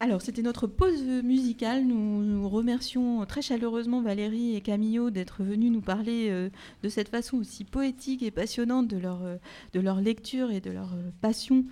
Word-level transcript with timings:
Alors, 0.00 0.22
c'était 0.22 0.42
notre 0.42 0.68
pause 0.68 1.02
musicale. 1.02 1.84
Nous, 1.84 2.48
remercions 2.48 3.26
très 3.26 3.42
chaleureusement 3.42 4.00
Valérie 4.00 4.54
et 4.54 4.60
Camillo 4.60 5.10
d'être 5.10 5.42
venus 5.42 5.72
nous 5.72 5.80
parler 5.80 6.28
euh, 6.30 6.50
de 6.84 6.88
cette 6.88 7.08
façon 7.08 7.38
aussi 7.38 7.64
poétique 7.64 8.22
et 8.22 8.30
passionnante 8.30 8.86
de 8.86 8.96
leur, 8.96 9.22
euh, 9.24 10.00
lecture 10.00 10.52
et 10.52 10.60
de 10.60 10.70
leur 10.70 10.94
euh, 10.94 11.10
passion 11.20 11.64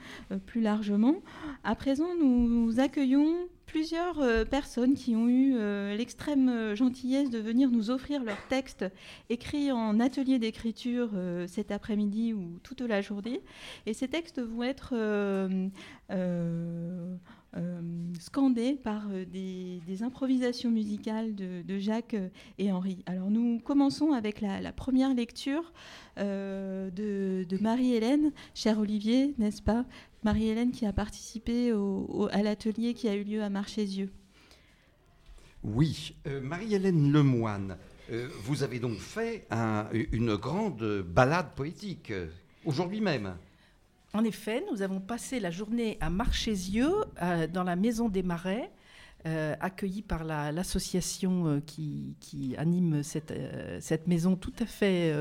plus 0.46 0.61
largement. 0.61 1.23
À 1.62 1.77
présent, 1.77 2.17
nous 2.21 2.81
accueillons 2.81 3.32
plusieurs 3.67 4.46
personnes 4.49 4.95
qui 4.95 5.17
ont 5.17 5.29
eu 5.29 5.57
l'extrême 5.96 6.75
gentillesse 6.75 7.31
de 7.31 7.39
venir 7.39 7.71
nous 7.71 7.90
offrir 7.90 8.22
leurs 8.22 8.46
textes 8.49 8.85
écrits 9.29 9.72
en 9.72 9.99
atelier 9.99 10.39
d'écriture 10.39 11.11
cet 11.49 11.72
après-midi 11.72 12.32
ou 12.32 12.58
toute 12.63 12.81
la 12.81 13.03
journée. 13.03 13.43
Et 13.85 13.93
ces 13.93 14.08
textes 14.08 14.40
vont 14.40 14.63
être 14.63 14.95
scandé 18.21 18.75
par 18.75 19.09
euh, 19.11 19.25
des, 19.25 20.03
improvisations 20.03 20.71
musicales 20.71 21.35
de, 21.35 21.79
Jacques 21.79 22.15
euh, 22.15 22.29
et 22.59 22.73
Henri. 22.73 23.03
Alors 23.07 23.31
nous 23.31 23.61
commençons 23.61 24.13
avec 24.13 24.41
la, 24.41 24.73
première 24.73 25.15
lecture 25.15 25.73
de, 26.17 27.61
Marie-Hélène, 27.61 28.32
cher 28.55 28.79
Olivier, 28.79 29.35
n'est-ce 29.39 29.63
pas? 29.63 29.85
Marie-Hélène 30.23 30.73
qui 30.73 30.87
a 30.87 30.93
participé 30.93 31.73
à 32.31 32.42
l'atelier 32.42 32.95
qui 32.95 33.09
a 33.09 33.15
eu 33.15 33.23
lieu 33.23 33.42
à 33.42 33.48
Marchézieux. 33.48 34.11
Oui, 35.62 36.15
Marie-Hélène 36.43 37.12
Lemoine, 37.12 37.77
vous 38.43 38.62
avez 38.62 38.81
donc 38.81 38.98
fait 38.98 39.47
une 40.12 40.37
grande 40.37 41.03
balade 41.03 41.55
poétique 41.55 42.12
aujourd'hui 42.65 43.01
même. 43.01 43.37
En 44.16 44.25
effet, 44.25 44.64
nous 44.72 44.80
avons 44.80 44.98
passé 44.98 45.41
la 45.41 45.50
journée 45.50 45.98
à 46.00 46.08
Marchézieux, 46.08 46.95
euh, 47.20 47.47
dans 47.47 47.64
la 47.64 47.77
Maison 47.77 48.09
des 48.09 48.23
Marais, 48.23 48.70
euh, 49.27 49.55
accueillie 49.61 50.00
par 50.00 50.25
l'association 50.25 51.47
euh, 51.47 51.61
qui, 51.61 52.55
anime 52.56 53.03
cette, 53.03 53.34
cette, 53.81 54.06
maison 54.06 54.34
tout 54.34 54.55
à 54.58 54.64
fait 54.64 55.14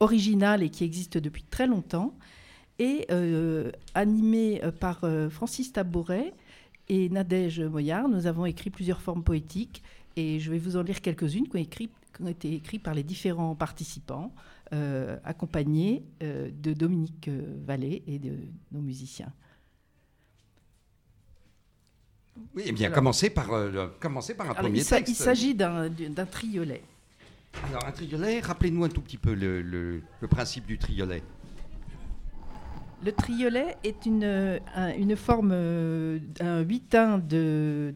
originale 0.00 0.62
et 0.62 0.70
qui 0.70 0.84
existe 0.84 1.18
depuis 1.18 1.42
très 1.42 1.66
longtemps, 1.66 2.14
et 2.78 3.06
animée 3.94 4.62
par 4.80 5.02
Francis 5.28 5.74
Tabouret 5.74 6.32
et 6.88 7.10
Nadège 7.10 7.60
Moyard. 7.60 8.08
Nous 8.08 8.26
avons 8.26 8.46
écrit 8.46 8.70
plusieurs 8.70 9.02
formes 9.02 9.22
poétiques, 9.22 9.82
et 10.16 10.40
je 10.40 10.50
vais 10.50 10.58
vous 10.58 10.78
en 10.78 10.82
lire 10.82 11.02
quelques-unes 11.02 11.48
qui 11.48 11.56
ont 12.22 12.28
été 12.28 12.54
écrites 12.54 12.82
par 12.82 12.94
les 12.94 13.02
différents 13.02 13.54
participants. 13.54 14.32
Euh, 14.72 15.16
accompagné 15.22 16.02
euh, 16.24 16.50
de 16.52 16.72
Dominique 16.72 17.28
euh, 17.28 17.54
Vallée 17.64 18.02
et 18.08 18.18
de 18.18 18.32
nos 18.72 18.80
musiciens. 18.80 19.32
Oui, 22.52 22.64
eh 22.66 22.72
bien, 22.72 22.90
commencer 22.90 23.30
par, 23.30 23.48
commencer 24.00 24.34
par 24.34 24.50
un 24.50 24.54
premier 24.54 24.82
texte. 24.82 25.08
Il 25.08 25.14
s'agit 25.14 25.54
d'un 25.54 25.88
triolet. 26.28 26.82
Alors, 27.68 27.86
un 27.86 27.92
triolet, 27.92 28.40
rappelez-nous 28.40 28.82
un 28.82 28.88
tout 28.88 29.02
petit 29.02 29.18
peu 29.18 29.34
le, 29.34 29.62
le, 29.62 30.02
principe 30.28 30.66
du 30.66 30.78
triolet. 30.78 31.22
Le 33.04 33.12
triolet 33.12 33.76
est 33.84 34.04
une, 34.04 34.60
une 34.98 35.14
forme, 35.14 35.52
un 36.40 36.60
huitain, 36.62 37.22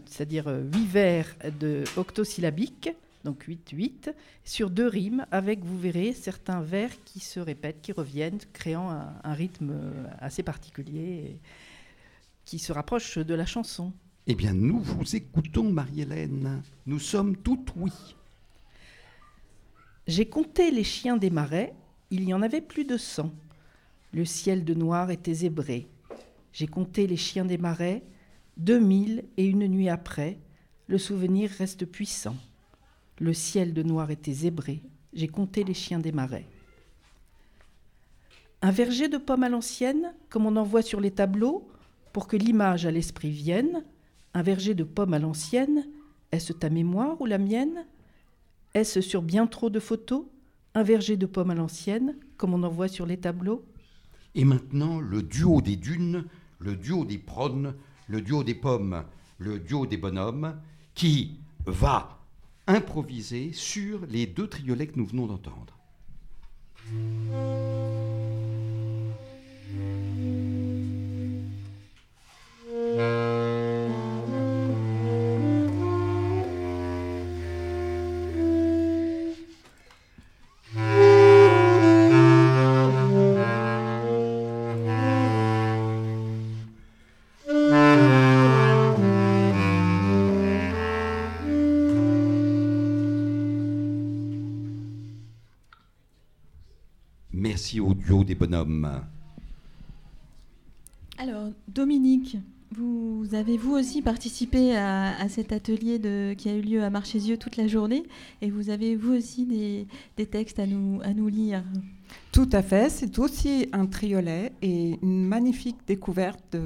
c'est-à-dire 0.06 0.46
huit 0.72 0.86
vers 0.86 1.26
de 1.58 1.82
octosyllabique, 1.96 2.90
donc 3.24 3.46
8-8, 3.46 4.14
sur 4.44 4.70
deux 4.70 4.86
rimes, 4.86 5.26
avec, 5.30 5.64
vous 5.64 5.78
verrez, 5.78 6.12
certains 6.12 6.60
vers 6.60 6.90
qui 7.04 7.20
se 7.20 7.40
répètent, 7.40 7.82
qui 7.82 7.92
reviennent, 7.92 8.38
créant 8.52 8.90
un, 8.90 9.32
rythme 9.34 9.74
assez 10.18 10.42
particulier 10.42 11.38
qui 12.44 12.58
se 12.58 12.72
rapproche 12.72 13.18
de 13.18 13.34
la 13.34 13.46
chanson. 13.46 13.92
Eh 14.26 14.34
bien, 14.34 14.54
nous 14.54 14.80
vous 14.80 15.16
écoutons, 15.16 15.70
Marie-Hélène. 15.70 16.62
Nous 16.86 16.98
sommes 16.98 17.36
toutes 17.36 17.72
oui. 17.76 17.92
J'ai 20.06 20.26
compté 20.26 20.70
les 20.70 20.84
chiens 20.84 21.16
des 21.16 21.30
marais, 21.30 21.74
il 22.10 22.24
y 22.24 22.34
en 22.34 22.42
avait 22.42 22.60
plus 22.60 22.84
de 22.84 22.96
cent. 22.96 23.32
Le 24.12 24.24
ciel 24.24 24.64
de 24.64 24.74
noir 24.74 25.10
était 25.10 25.34
zébré. 25.34 25.86
J'ai 26.52 26.66
compté 26.66 27.06
les 27.06 27.16
chiens 27.16 27.44
des 27.44 27.58
marais, 27.58 28.02
deux 28.56 28.80
mille 28.80 29.24
et 29.36 29.46
une 29.46 29.66
nuit 29.68 29.88
après, 29.88 30.38
le 30.88 30.98
souvenir 30.98 31.50
reste 31.50 31.86
puissant. 31.86 32.36
Le 33.20 33.34
ciel 33.34 33.74
de 33.74 33.82
noir 33.82 34.10
était 34.10 34.32
zébré. 34.32 34.82
J'ai 35.12 35.28
compté 35.28 35.62
les 35.62 35.74
chiens 35.74 35.98
des 35.98 36.10
marais. 36.10 36.46
Un 38.62 38.70
verger 38.70 39.08
de 39.08 39.18
pommes 39.18 39.42
à 39.42 39.50
l'ancienne, 39.50 40.14
comme 40.30 40.46
on 40.46 40.56
en 40.56 40.64
voit 40.64 40.80
sur 40.80 41.00
les 41.00 41.10
tableaux, 41.10 41.68
pour 42.14 42.26
que 42.26 42.38
l'image 42.38 42.86
à 42.86 42.90
l'esprit 42.90 43.30
vienne. 43.30 43.84
Un 44.32 44.42
verger 44.42 44.72
de 44.72 44.84
pommes 44.84 45.12
à 45.12 45.18
l'ancienne, 45.18 45.86
est-ce 46.32 46.54
ta 46.54 46.70
mémoire 46.70 47.20
ou 47.20 47.26
la 47.26 47.36
mienne? 47.36 47.84
Est-ce 48.72 49.02
sur 49.02 49.20
bien 49.20 49.46
trop 49.46 49.68
de 49.68 49.80
photos? 49.80 50.24
Un 50.74 50.82
verger 50.82 51.18
de 51.18 51.26
pommes 51.26 51.50
à 51.50 51.54
l'ancienne, 51.54 52.16
comme 52.38 52.54
on 52.54 52.62
en 52.62 52.70
voit 52.70 52.88
sur 52.88 53.04
les 53.04 53.18
tableaux 53.18 53.62
Et 54.34 54.46
maintenant, 54.46 54.98
le 54.98 55.22
duo 55.22 55.60
des 55.60 55.76
dunes, 55.76 56.24
le 56.58 56.74
duo 56.74 57.04
des 57.04 57.18
prônes, 57.18 57.74
le 58.08 58.22
duo 58.22 58.44
des 58.44 58.54
pommes, 58.54 59.04
le 59.36 59.58
duo 59.58 59.84
des 59.84 59.98
bonhommes, 59.98 60.56
qui 60.94 61.38
va 61.66 62.19
improvisé 62.70 63.52
sur 63.52 64.06
les 64.06 64.26
deux 64.26 64.48
triolets 64.48 64.86
que 64.86 64.98
nous 64.98 65.06
venons 65.06 65.26
d'entendre. 65.26 65.76
Au 97.80 97.94
duo 97.94 98.24
des 98.24 98.34
bonhommes. 98.34 99.02
Alors, 101.16 101.50
Dominique, 101.68 102.36
vous 102.72 103.26
avez 103.32 103.56
vous 103.56 103.72
aussi 103.72 104.02
participé 104.02 104.76
à, 104.76 105.28
cet 105.28 105.52
atelier 105.52 105.98
de, 105.98 106.34
qui 106.36 106.48
a 106.48 106.54
eu 106.54 106.60
lieu 106.60 106.82
à 106.82 106.90
Marchézieux 106.90 107.36
toute 107.36 107.56
la 107.56 107.66
journée? 107.66 108.04
Et 108.42 108.50
vous 108.50 108.70
avez 108.70 108.94
vous 108.94 109.14
aussi 109.14 109.46
des, 109.46 110.26
textes 110.26 110.58
à 110.58 110.66
nous, 110.66 111.00
à 111.02 111.14
nous 111.14 111.28
lire? 111.28 111.64
Tout 112.32 112.48
à 112.52 112.62
fait, 112.62 112.90
c'est 112.90 113.18
aussi 113.18 113.68
un 113.72 113.86
triolet 113.86 114.52
et 114.60 114.98
une 115.02 115.26
magnifique 115.26 115.78
découverte 115.86 116.56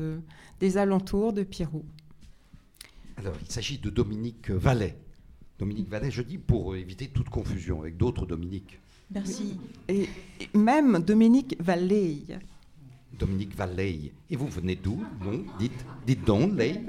des 0.61 0.77
alentours 0.77 1.33
de 1.33 1.43
Pirou. 1.43 1.85
Alors, 3.17 3.35
il 3.41 3.51
s'agit 3.51 3.79
de 3.79 3.91
Dominique 3.91 4.51
Vallet. 4.51 4.97
Dominique 5.59 5.89
Vallet, 5.89 6.11
je 6.11 6.23
dis 6.23 6.39
pour 6.39 6.75
éviter 6.75 7.09
toute 7.09 7.29
confusion 7.29 7.81
avec 7.81 7.97
d'autres 7.97 8.27
Dominiques. 8.27 8.81
Merci. 9.11 9.59
Et, 9.89 10.09
même 10.55 10.99
Dominique 11.01 11.57
Valleille. 11.61 12.39
Dominique 13.13 13.55
Valleille. 13.57 14.13
Et 14.31 14.37
vous 14.37 14.49
venez 14.49 14.77
d'où 14.77 15.03
Non, 15.23 15.45
dites, 15.59 15.85
dites 16.07 16.25
donc, 16.25 16.57
Leille. 16.57 16.81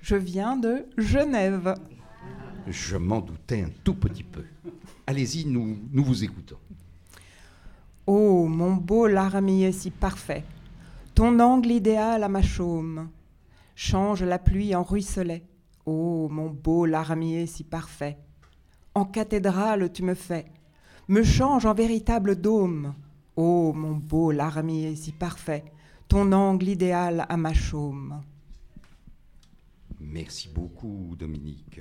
Je 0.00 0.16
viens 0.16 0.56
de 0.56 0.86
Genève. 0.96 1.74
Je 2.66 2.96
m'en 2.96 3.20
doutais 3.20 3.62
un 3.62 3.70
tout 3.82 3.94
petit 3.94 4.22
peu. 4.22 4.44
Allez-y, 5.06 5.44
nous, 5.46 5.78
nous 5.92 6.04
vous 6.04 6.24
écoutons. 6.24 6.58
Oh, 8.06 8.46
mon 8.46 8.74
beau 8.74 9.06
larmier 9.06 9.72
si 9.72 9.90
parfait, 9.90 10.44
ton 11.14 11.40
angle 11.40 11.70
idéal 11.70 12.22
à 12.22 12.28
ma 12.28 12.42
chaume, 12.42 13.08
change 13.74 14.22
la 14.22 14.38
pluie 14.38 14.74
en 14.74 14.82
ruisselet. 14.82 15.42
Oh, 15.86 16.28
mon 16.30 16.50
beau 16.50 16.84
larmier 16.84 17.46
si 17.46 17.64
parfait, 17.64 18.18
en 18.94 19.04
cathédrale 19.04 19.92
tu 19.92 20.02
me 20.02 20.14
fais, 20.14 20.46
me 21.08 21.22
change 21.22 21.66
en 21.66 21.74
véritable 21.74 22.36
dôme. 22.36 22.94
Ô 23.36 23.72
mon 23.72 23.96
beau 23.96 24.30
larmier 24.30 24.94
si 24.94 25.12
parfait, 25.12 25.64
ton 26.08 26.32
angle 26.32 26.68
idéal 26.68 27.26
à 27.28 27.36
ma 27.36 27.52
chaume. 27.52 28.22
Merci 30.00 30.48
beaucoup, 30.48 31.14
Dominique. 31.18 31.80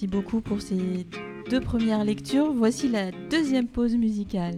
Merci 0.00 0.06
beaucoup 0.16 0.40
pour 0.40 0.62
ces 0.62 1.08
deux 1.50 1.60
premières 1.60 2.04
lectures. 2.04 2.52
Voici 2.52 2.88
la 2.88 3.10
deuxième 3.10 3.66
pause 3.66 3.96
musicale. 3.96 4.54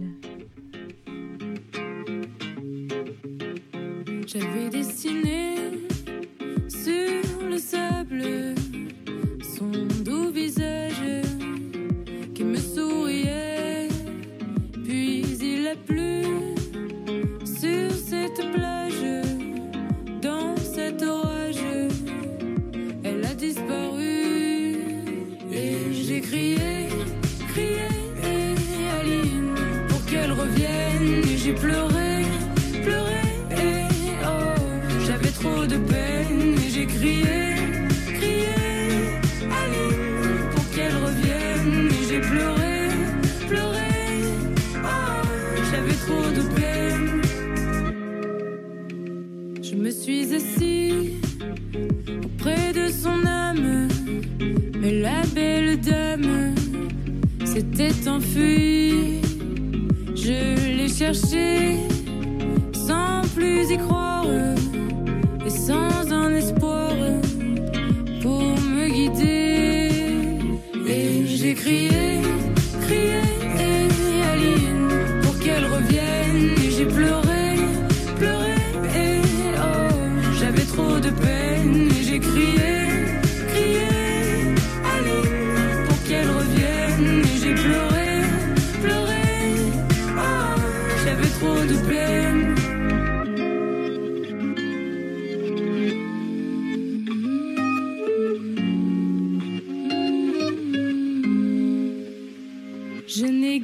Pleuré, 31.61 32.25
pleuré. 32.83 33.21
et 33.51 33.85
oh, 34.23 34.61
J'avais 35.05 35.33
trop 35.39 35.65
de 35.65 35.77
peine 35.77 36.55
et 36.65 36.69
j'ai 36.73 36.85
crié, 36.85 37.39
crié 38.17 38.55
Aline 39.59 40.49
pour 40.53 40.65
qu'elle 40.73 40.95
revienne. 41.07 41.89
Et 41.99 42.03
j'ai 42.09 42.21
pleuré, 42.31 42.75
pleuré. 43.47 43.91
Oh, 44.83 45.27
J'avais 45.71 45.97
trop 46.05 46.27
de 46.37 46.43
peine. 46.59 47.21
Je 49.61 49.75
me 49.75 49.91
suis 49.91 50.33
assis 50.33 51.13
auprès 52.25 52.73
de 52.73 52.87
son 52.89 53.25
âme, 53.25 53.87
mais 54.79 54.93
la 54.99 55.21
belle 55.35 55.79
dame 55.79 56.55
s'était 57.45 58.07
enfuie. 58.07 59.21
Je 60.15 60.60
sans 61.13 61.77
plus 63.35 63.69
y 63.69 63.77
croire 63.77 64.10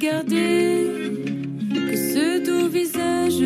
Gardé 0.00 0.86
que 1.70 1.96
ce 1.96 2.44
doux 2.44 2.68
visage 2.68 3.42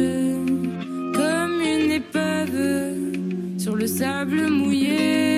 comme 1.14 1.60
une 1.62 1.90
épave 1.92 3.58
sur 3.58 3.74
le 3.74 3.86
sable 3.86 4.48
mouillé. 4.48 5.31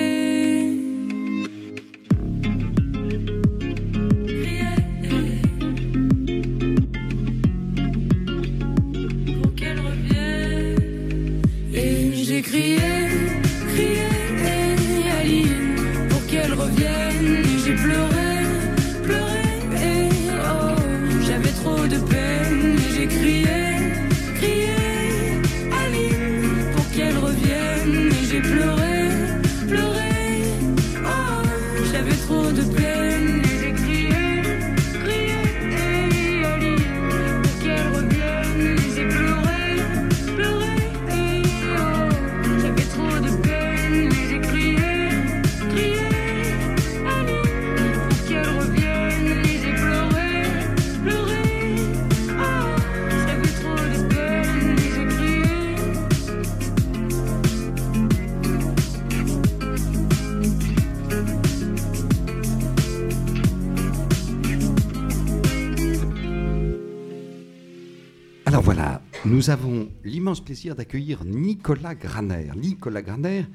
Nous 69.45 69.51
avons 69.51 69.91
l'immense 70.03 70.43
plaisir 70.43 70.75
d'accueillir 70.75 71.23
Nicolas 71.23 71.93
Graner. 71.93 72.49
Nicolas 72.55 73.03
Graner 73.03 73.45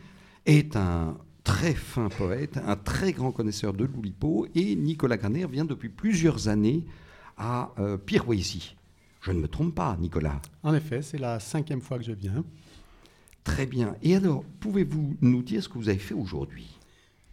est 0.47 0.77
un 0.77 1.19
très 1.43 1.75
fin 1.75 2.09
poète, 2.09 2.61
un 2.65 2.77
très 2.77 3.13
grand 3.13 3.33
connaisseur 3.33 3.73
de 3.73 3.87
l'Oulipo, 3.87 4.47
et 4.55 4.77
Nicolas 4.77 5.17
Graner 5.17 5.47
vient 5.49 5.65
depuis 5.65 5.89
plusieurs 5.89 6.47
années 6.47 6.85
à 7.37 7.73
euh, 7.81 7.97
Pirouésie. 7.97 8.77
Je 9.21 9.33
ne 9.33 9.41
me 9.41 9.49
trompe 9.49 9.75
pas, 9.75 9.97
Nicolas. 9.99 10.41
En 10.63 10.75
effet, 10.75 11.03
c'est 11.03 11.19
la 11.19 11.41
cinquième 11.41 11.81
fois 11.81 11.99
que 11.99 12.05
je 12.05 12.13
viens. 12.13 12.45
Très 13.43 13.67
bien. 13.67 13.97
Et 14.01 14.15
alors, 14.15 14.45
pouvez-vous 14.61 15.17
nous 15.21 15.43
dire 15.43 15.61
ce 15.61 15.69
que 15.69 15.77
vous 15.77 15.89
avez 15.89 15.99
fait 15.99 16.15
aujourd'hui? 16.15 16.69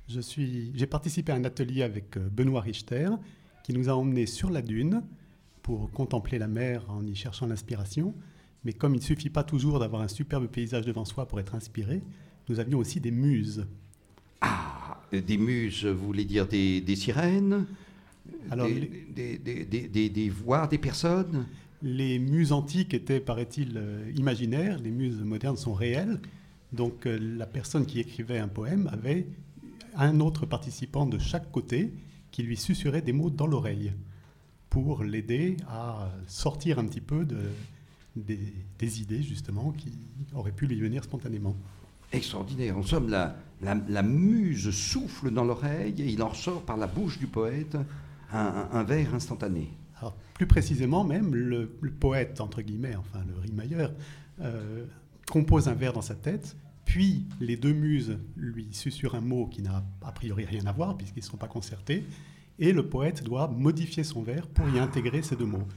Je 0.09 0.19
suis, 0.19 0.71
j'ai 0.73 0.87
participé 0.87 1.31
à 1.31 1.35
un 1.35 1.43
atelier 1.43 1.83
avec 1.83 2.17
euh, 2.17 2.27
Benoît 2.27 2.61
Richter 2.61 3.09
qui 3.63 3.73
nous 3.73 3.87
a 3.87 3.93
emmenés 3.93 4.25
sur 4.25 4.49
la 4.49 4.63
dune 4.63 5.03
pour 5.61 5.91
contempler 5.91 6.39
la 6.39 6.47
mer 6.47 6.89
en 6.89 7.05
y 7.05 7.13
cherchant 7.13 7.45
l'inspiration. 7.45 8.15
Mais 8.65 8.73
comme 8.73 8.93
il 8.93 8.97
ne 8.99 9.03
suffit 9.03 9.29
pas 9.29 9.43
toujours 9.43 9.79
d'avoir 9.79 10.01
un 10.01 10.07
superbe 10.07 10.47
paysage 10.47 10.85
devant 10.85 11.05
soi 11.05 11.27
pour 11.27 11.39
être 11.39 11.55
inspiré, 11.55 12.01
nous 12.49 12.59
avions 12.59 12.79
aussi 12.79 12.99
des 12.99 13.11
muses. 13.11 13.65
Ah, 14.41 15.01
des 15.11 15.37
muses, 15.37 15.85
vous 15.85 16.05
voulez 16.05 16.25
dire 16.25 16.47
des, 16.47 16.81
des 16.81 16.95
sirènes? 16.95 17.65
Alors, 18.51 18.67
des, 18.67 18.73
les- 18.73 19.07
des, 19.15 19.37
des- 19.37 19.65
des- 19.65 19.87
des- 19.87 20.09
des 20.09 20.29
voix, 20.29 20.67
des 20.67 20.77
personnes? 20.77 21.45
Les 21.81 22.19
muses 22.19 22.51
antiques 22.51 22.93
étaient, 22.93 23.19
paraît-il, 23.19 23.73
euh, 23.77 24.11
imaginaires, 24.15 24.79
les 24.79 24.91
muses 24.91 25.21
modernes 25.21 25.57
sont 25.57 25.73
réelles. 25.73 26.19
Donc 26.73 27.05
euh, 27.05 27.17
la 27.37 27.45
personne 27.45 27.85
qui 27.85 27.99
écrivait 27.99 28.39
un 28.39 28.47
poème 28.47 28.89
avait 28.91 29.27
un 29.95 30.19
autre 30.19 30.45
participant 30.45 31.05
de 31.05 31.17
chaque 31.17 31.51
côté 31.51 31.91
qui 32.31 32.43
lui 32.43 32.57
susurrait 32.57 33.01
des 33.01 33.13
mots 33.13 33.29
dans 33.29 33.47
l'oreille 33.47 33.93
pour 34.69 35.03
l'aider 35.03 35.55
à 35.69 36.11
sortir 36.27 36.77
un 36.79 36.85
petit 36.85 36.99
peu 37.01 37.23
de, 37.25 37.37
des, 38.23 38.53
des 38.79 39.01
idées, 39.01 39.23
justement, 39.23 39.71
qui 39.71 39.91
auraient 40.33 40.51
pu 40.51 40.67
lui 40.67 40.79
venir 40.79 41.03
spontanément. 41.03 41.55
Extraordinaire. 42.11 42.77
En 42.77 42.83
somme, 42.83 43.09
la, 43.09 43.35
la, 43.61 43.75
la 43.87 44.03
muse 44.03 44.69
souffle 44.71 45.29
dans 45.31 45.43
l'oreille 45.43 46.01
et 46.01 46.05
il 46.05 46.23
en 46.23 46.29
ressort 46.29 46.63
par 46.63 46.77
la 46.77 46.87
bouche 46.87 47.19
du 47.19 47.27
poète 47.27 47.77
un, 48.31 48.83
vers 48.83 49.13
instantané. 49.13 49.69
Alors, 49.99 50.15
plus 50.33 50.47
précisément 50.47 51.03
même, 51.03 51.33
le, 51.35 51.77
le 51.81 51.91
poète, 51.91 52.39
entre 52.39 52.61
guillemets, 52.61 52.95
enfin 52.95 53.25
le 53.27 53.39
rimailleur, 53.39 53.93
euh, 54.41 54.85
compose 55.29 55.67
un 55.67 55.73
vers 55.73 55.91
dans 55.91 56.01
sa 56.01 56.15
tête, 56.15 56.55
puis 56.85 57.25
les 57.41 57.57
deux 57.57 57.73
muses 57.73 58.17
lui 58.37 58.67
susurrent 58.71 59.15
un 59.15 59.21
mot 59.21 59.47
qui 59.47 59.61
n'a 59.61 59.83
a 60.01 60.11
priori 60.11 60.45
rien 60.45 60.65
à 60.65 60.71
voir, 60.71 60.95
puisqu'ils 60.95 61.23
ne 61.23 61.25
sont 61.25 61.37
pas 61.37 61.47
concertés, 61.47 62.05
et 62.59 62.71
le 62.71 62.87
poète 62.87 63.23
doit 63.23 63.47
modifier 63.49 64.03
son 64.03 64.23
vers 64.23 64.47
pour 64.47 64.69
y 64.69 64.79
intégrer 64.79 65.21
ces 65.23 65.35
deux 65.35 65.45
mots. 65.45 65.67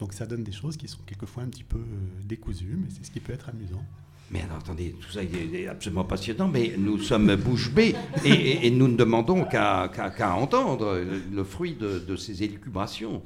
Donc 0.00 0.12
ça 0.14 0.26
donne 0.26 0.42
des 0.42 0.52
choses 0.52 0.76
qui 0.76 0.88
sont 0.88 1.02
quelquefois 1.06 1.42
un 1.42 1.48
petit 1.48 1.62
peu 1.64 1.78
euh, 1.78 1.82
décousues, 2.24 2.76
mais 2.80 2.88
c'est 2.90 3.04
ce 3.04 3.10
qui 3.10 3.20
peut 3.20 3.32
être 3.34 3.48
amusant. 3.50 3.84
Mais 4.30 4.40
alors, 4.42 4.58
attendez, 4.58 4.94
tout 5.00 5.10
ça 5.10 5.22
est 5.24 5.66
absolument 5.66 6.04
passionnant, 6.04 6.46
mais 6.48 6.74
nous 6.78 6.98
sommes 6.98 7.34
bouche 7.36 7.70
bée 7.72 7.94
et, 8.24 8.28
et- 8.30 8.66
et 8.66 8.70
nous 8.70 8.86
ne 8.88 8.96
demandons 8.96 9.44
qu'à 9.44 9.90
entendre 10.36 11.02
le 11.32 11.44
fruit 11.44 11.74
de, 11.74 11.98
de 11.98 12.16
ces 12.16 12.42
élucubrations. 12.44 13.22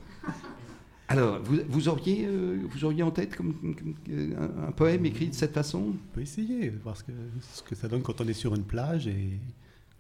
Alors, 1.07 1.41
vous, 1.43 1.59
vous 1.69 1.89
auriez, 1.89 2.25
euh, 2.27 2.57
vous 2.71 2.85
auriez 2.87 3.03
en 3.03 3.11
tête 3.11 3.37
comme, 3.37 3.53
comme- 3.55 3.95
euh, 4.09 4.35
un, 4.65 4.69
un 4.69 4.73
poème 4.73 5.05
écrit 5.05 5.29
de 5.29 5.35
cette 5.35 5.53
façon? 5.53 5.79
On 5.95 6.15
peut 6.15 6.23
essayer, 6.23 6.71
voir 6.71 6.97
ce 6.97 7.05
que, 7.05 7.13
ce 7.53 7.63
que 7.63 7.75
ça 7.75 7.87
donne 7.87 8.01
quand 8.03 8.23
on 8.23 8.27
est 8.27 8.33
sur 8.33 8.55
une 8.55 8.65
plage 8.65 9.07
et 9.07 9.39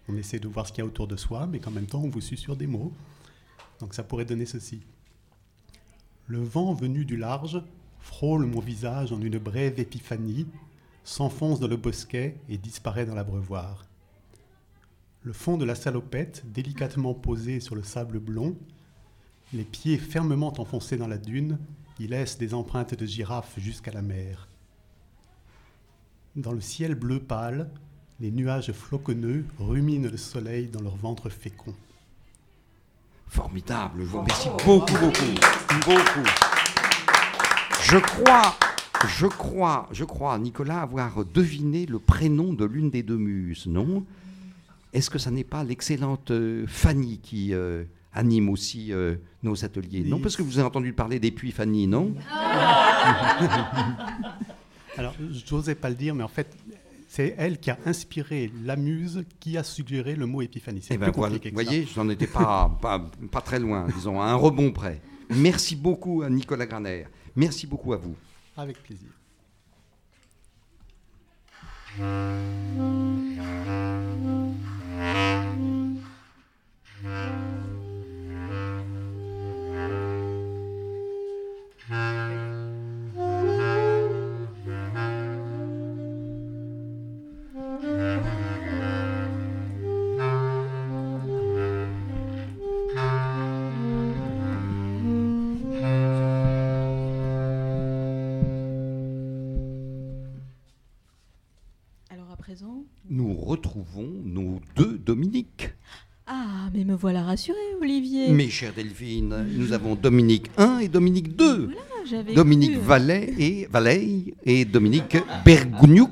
On 0.08 0.16
essaie 0.16 0.38
de 0.38 0.48
voir 0.48 0.66
ce 0.66 0.72
qu'il 0.72 0.82
y 0.82 0.86
a 0.86 0.86
autour 0.86 1.06
de 1.06 1.16
soi, 1.16 1.46
mais 1.46 1.58
qu'en 1.60 1.70
même 1.70 1.86
temps, 1.86 2.02
on 2.02 2.08
vous 2.08 2.20
susurre 2.22 2.56
des 2.56 2.66
mots. 2.66 2.92
Donc 3.80 3.92
ça 3.94 4.02
pourrait 4.02 4.24
donner 4.24 4.46
ceci. 4.46 4.80
Le 6.26 6.42
vent 6.42 6.72
venu 6.72 7.04
du 7.04 7.16
large 7.16 7.62
frôle 7.98 8.46
mon 8.46 8.60
visage 8.60 9.12
en 9.12 9.20
une 9.20 9.38
brève 9.38 9.80
épiphanie, 9.80 10.46
s'enfonce 11.04 11.60
dans 11.60 11.68
le 11.68 11.76
bosquet 11.76 12.36
et 12.48 12.58
disparaît 12.58 13.06
dans 13.06 13.14
l'abreuvoir. 13.14 13.84
Le 15.22 15.32
fond 15.32 15.56
de 15.56 15.64
la 15.64 15.74
salopette, 15.74 16.44
délicatement 16.52 17.14
posé 17.14 17.60
sur 17.60 17.74
le 17.74 17.82
sable 17.82 18.18
blond, 18.18 18.56
les 19.52 19.64
pieds 19.64 19.98
fermement 19.98 20.52
enfoncés 20.60 20.96
dans 20.96 21.08
la 21.08 21.18
dune, 21.18 21.58
y 21.98 22.06
laisse 22.06 22.38
des 22.38 22.54
empreintes 22.54 22.94
de 22.94 23.06
girafe 23.06 23.58
jusqu'à 23.58 23.92
la 23.92 24.02
mer. 24.02 24.48
Dans 26.36 26.52
le 26.52 26.60
ciel 26.60 26.94
bleu 26.94 27.20
pâle, 27.20 27.70
les 28.20 28.30
nuages 28.30 28.72
floconneux 28.72 29.44
ruminent 29.58 30.10
le 30.10 30.16
soleil 30.16 30.68
dans 30.68 30.82
leur 30.82 30.96
ventre 30.96 31.28
fécond. 31.28 31.74
Formidable, 33.34 33.98
je 33.98 34.06
vous 34.06 34.20
remercie 34.20 34.48
beaucoup, 34.64 34.92
beaucoup, 34.92 35.34
beaucoup. 35.84 36.28
Je 37.82 37.98
crois, 37.98 38.54
je 39.08 39.26
crois, 39.26 39.88
je 39.90 40.04
crois, 40.04 40.38
Nicolas, 40.38 40.82
avoir 40.82 41.24
deviné 41.24 41.84
le 41.84 41.98
prénom 41.98 42.52
de 42.52 42.64
l'une 42.64 42.90
des 42.90 43.02
deux 43.02 43.16
muses, 43.16 43.66
non? 43.66 44.04
Est-ce 44.92 45.10
que 45.10 45.18
ça 45.18 45.32
n'est 45.32 45.42
pas 45.42 45.64
l'excellente 45.64 46.30
euh, 46.30 46.64
Fanny 46.68 47.18
qui 47.18 47.52
euh, 47.54 47.82
anime 48.12 48.50
aussi 48.50 48.92
euh, 48.92 49.16
nos 49.42 49.64
ateliers 49.64 50.04
Non, 50.04 50.20
parce 50.20 50.36
que 50.36 50.42
vous 50.42 50.60
avez 50.60 50.68
entendu 50.68 50.92
parler 50.92 51.18
des 51.18 51.32
puits 51.32 51.50
Fanny, 51.50 51.88
non? 51.88 52.14
Alors, 54.96 55.14
je 55.18 55.52
n'osais 55.52 55.74
pas 55.74 55.88
le 55.88 55.96
dire, 55.96 56.14
mais 56.14 56.22
en 56.22 56.28
fait, 56.28 56.56
c'est 57.14 57.32
elle 57.38 57.58
qui 57.60 57.70
a 57.70 57.78
inspiré 57.86 58.50
la 58.64 58.74
muse 58.74 59.24
qui 59.38 59.56
a 59.56 59.62
suggéré 59.62 60.16
le 60.16 60.26
mot 60.26 60.42
épiphanie. 60.42 60.80
C'est 60.82 60.94
Eh 60.94 60.98
plus 60.98 61.12
voilà, 61.12 61.34
compliqué 61.34 61.50
que 61.50 61.54
voyez, 61.54 61.84
je 61.86 62.00
n'en 62.00 62.08
étais 62.08 62.26
pas, 62.26 62.76
pas, 62.82 63.08
pas 63.30 63.40
très 63.40 63.60
loin, 63.60 63.86
disons, 63.94 64.20
à 64.20 64.24
un 64.24 64.34
rebond 64.34 64.72
près. 64.72 65.00
Merci 65.30 65.76
beaucoup 65.76 66.22
à 66.22 66.28
Nicolas 66.30 66.66
Graner. 66.66 67.04
Merci 67.36 67.68
beaucoup 67.68 67.92
à 67.92 67.98
vous. 67.98 68.16
Avec 68.56 68.82
plaisir. 68.82 69.10
Olivier. 107.80 108.28
Mes 108.28 108.48
chères 108.48 108.72
Delphine, 108.74 109.46
nous 109.56 109.72
avons 109.72 109.94
Dominique 109.94 110.50
1 110.56 110.78
et 110.78 110.88
Dominique 110.88 111.36
2. 111.36 111.70
Ah, 111.72 111.94
j'avais 112.08 112.34
Dominique 112.34 112.78
Vallet 112.78 113.34
et, 113.38 113.68
Vallet 113.70 114.34
et 114.44 114.64
Dominique 114.64 115.16
Bergounioux. 115.44 116.08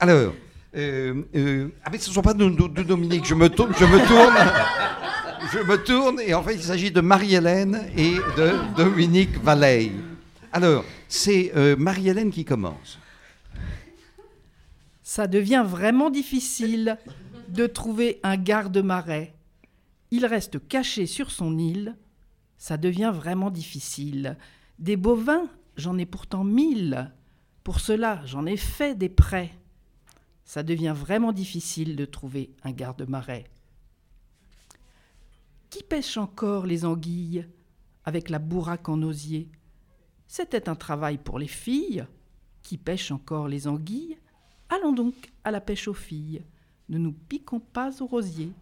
Alors, 0.00 0.34
euh, 0.74 1.22
euh, 1.36 1.68
ah 1.84 1.90
mais 1.92 1.98
ce 1.98 2.08
ne 2.08 2.14
sont 2.14 2.22
pas 2.22 2.34
deux 2.34 2.50
Dominique, 2.50 3.26
je 3.26 3.34
me 3.34 3.48
tourne, 3.48 3.72
je 3.78 3.84
me 3.84 4.06
tourne, 4.06 4.34
je 5.52 5.58
me 5.58 5.76
tourne, 5.84 6.20
et 6.20 6.34
en 6.34 6.42
fait 6.42 6.54
il 6.54 6.62
s'agit 6.62 6.90
de 6.90 7.00
Marie-Hélène 7.00 7.88
et 7.96 8.14
de 8.36 8.52
Dominique 8.76 9.42
Vallet. 9.42 9.92
Alors, 10.52 10.84
c'est 11.08 11.52
euh, 11.56 11.76
Marie-Hélène 11.76 12.30
qui 12.30 12.44
commence. 12.44 12.98
Ça 15.02 15.26
devient 15.26 15.64
vraiment 15.66 16.10
difficile 16.10 16.96
de 17.48 17.66
trouver 17.66 18.18
un 18.22 18.36
garde-marais. 18.36 19.32
Il 20.12 20.26
reste 20.26 20.68
caché 20.68 21.06
sur 21.06 21.30
son 21.30 21.56
île. 21.56 21.96
Ça 22.58 22.76
devient 22.76 23.12
vraiment 23.14 23.50
difficile. 23.50 24.36
Des 24.78 24.98
bovins, 24.98 25.48
j'en 25.78 25.96
ai 25.96 26.04
pourtant 26.04 26.44
mille. 26.44 27.10
Pour 27.64 27.80
cela, 27.80 28.20
j'en 28.26 28.44
ai 28.44 28.58
fait 28.58 28.94
des 28.94 29.08
prêts. 29.08 29.58
Ça 30.44 30.62
devient 30.62 30.92
vraiment 30.94 31.32
difficile 31.32 31.96
de 31.96 32.04
trouver 32.04 32.54
un 32.62 32.72
garde-marais. 32.72 33.44
Qui 35.70 35.82
pêche 35.82 36.18
encore 36.18 36.66
les 36.66 36.84
anguilles 36.84 37.46
avec 38.04 38.28
la 38.28 38.38
bourraque 38.38 38.90
en 38.90 39.00
osier? 39.00 39.48
C'était 40.28 40.68
un 40.68 40.74
travail 40.74 41.16
pour 41.16 41.38
les 41.38 41.48
filles. 41.48 42.04
Qui 42.62 42.76
pêche 42.76 43.10
encore 43.12 43.48
les 43.48 43.66
anguilles? 43.66 44.18
Allons 44.68 44.92
donc 44.92 45.32
à 45.42 45.50
la 45.50 45.62
pêche 45.62 45.88
aux 45.88 45.94
filles. 45.94 46.44
Ne 46.90 46.98
nous 46.98 47.12
piquons 47.12 47.60
pas 47.60 48.02
au 48.02 48.06
rosier. 48.06 48.52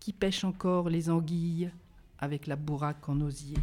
Qui 0.00 0.12
pêche 0.12 0.44
encore 0.44 0.88
les 0.88 1.10
anguilles 1.10 1.70
avec 2.18 2.46
la 2.46 2.56
bourraque 2.56 3.08
en 3.08 3.20
osier 3.20 3.58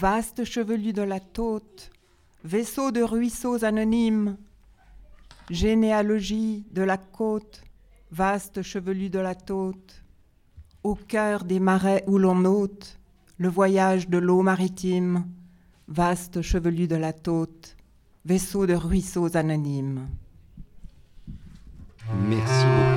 Vaste 0.00 0.44
chevelu 0.44 0.92
de 0.92 1.02
la 1.02 1.18
tôte, 1.18 1.90
vaisseau 2.44 2.92
de 2.92 3.02
ruisseaux 3.02 3.64
anonymes, 3.64 4.36
généalogie 5.50 6.64
de 6.70 6.82
la 6.82 6.96
côte, 6.96 7.64
vaste 8.12 8.62
chevelu 8.62 9.10
de 9.10 9.18
la 9.18 9.34
tôte, 9.34 10.04
au 10.84 10.94
cœur 10.94 11.42
des 11.42 11.58
marais 11.58 12.04
où 12.06 12.16
l'on 12.16 12.44
ôte 12.44 13.00
le 13.38 13.48
voyage 13.48 14.08
de 14.08 14.18
l'eau 14.18 14.42
maritime, 14.42 15.26
vaste 15.88 16.42
chevelu 16.42 16.86
de 16.86 16.94
la 16.94 17.12
tôte, 17.12 17.76
vaisseau 18.24 18.66
de 18.66 18.74
ruisseaux 18.74 19.36
anonymes. 19.36 20.06
Merci. 22.28 22.87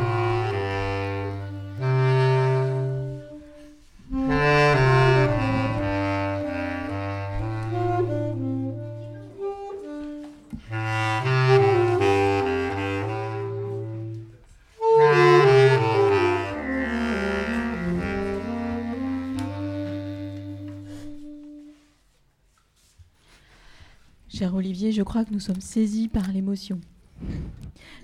Olivier, 24.71 24.93
je 24.93 25.03
crois 25.03 25.25
que 25.25 25.33
nous 25.33 25.41
sommes 25.41 25.59
saisis 25.59 26.07
par 26.07 26.31
l'émotion. 26.31 26.79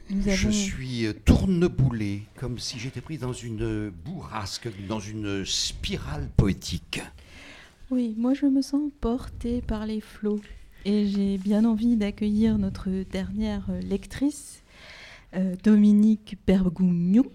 Je 0.10 0.50
suis 0.50 1.06
euh, 1.06 1.14
tourneboulé, 1.14 2.24
comme 2.36 2.60
si 2.60 2.78
j'étais 2.78 3.00
pris 3.00 3.18
dans 3.18 3.32
une 3.32 3.90
bourrasque, 3.90 4.68
dans 4.86 5.00
une 5.00 5.46
spirale 5.46 6.28
poétique. 6.36 7.02
Oui, 7.90 8.16
moi 8.18 8.34
je 8.34 8.48
me 8.48 8.62
sens 8.62 8.92
portée 9.00 9.62
par 9.62 9.86
les 9.86 10.02
flots 10.02 10.42
et 10.84 11.08
j'ai 11.08 11.38
bien 11.38 11.64
envie 11.64 11.96
d'accueillir 11.96 12.58
notre 12.58 12.90
dernière 13.10 13.66
euh, 13.70 13.80
lectrice, 13.80 14.62
euh, 15.38 15.56
Dominique 15.64 16.36
Bergounioux, 16.46 17.32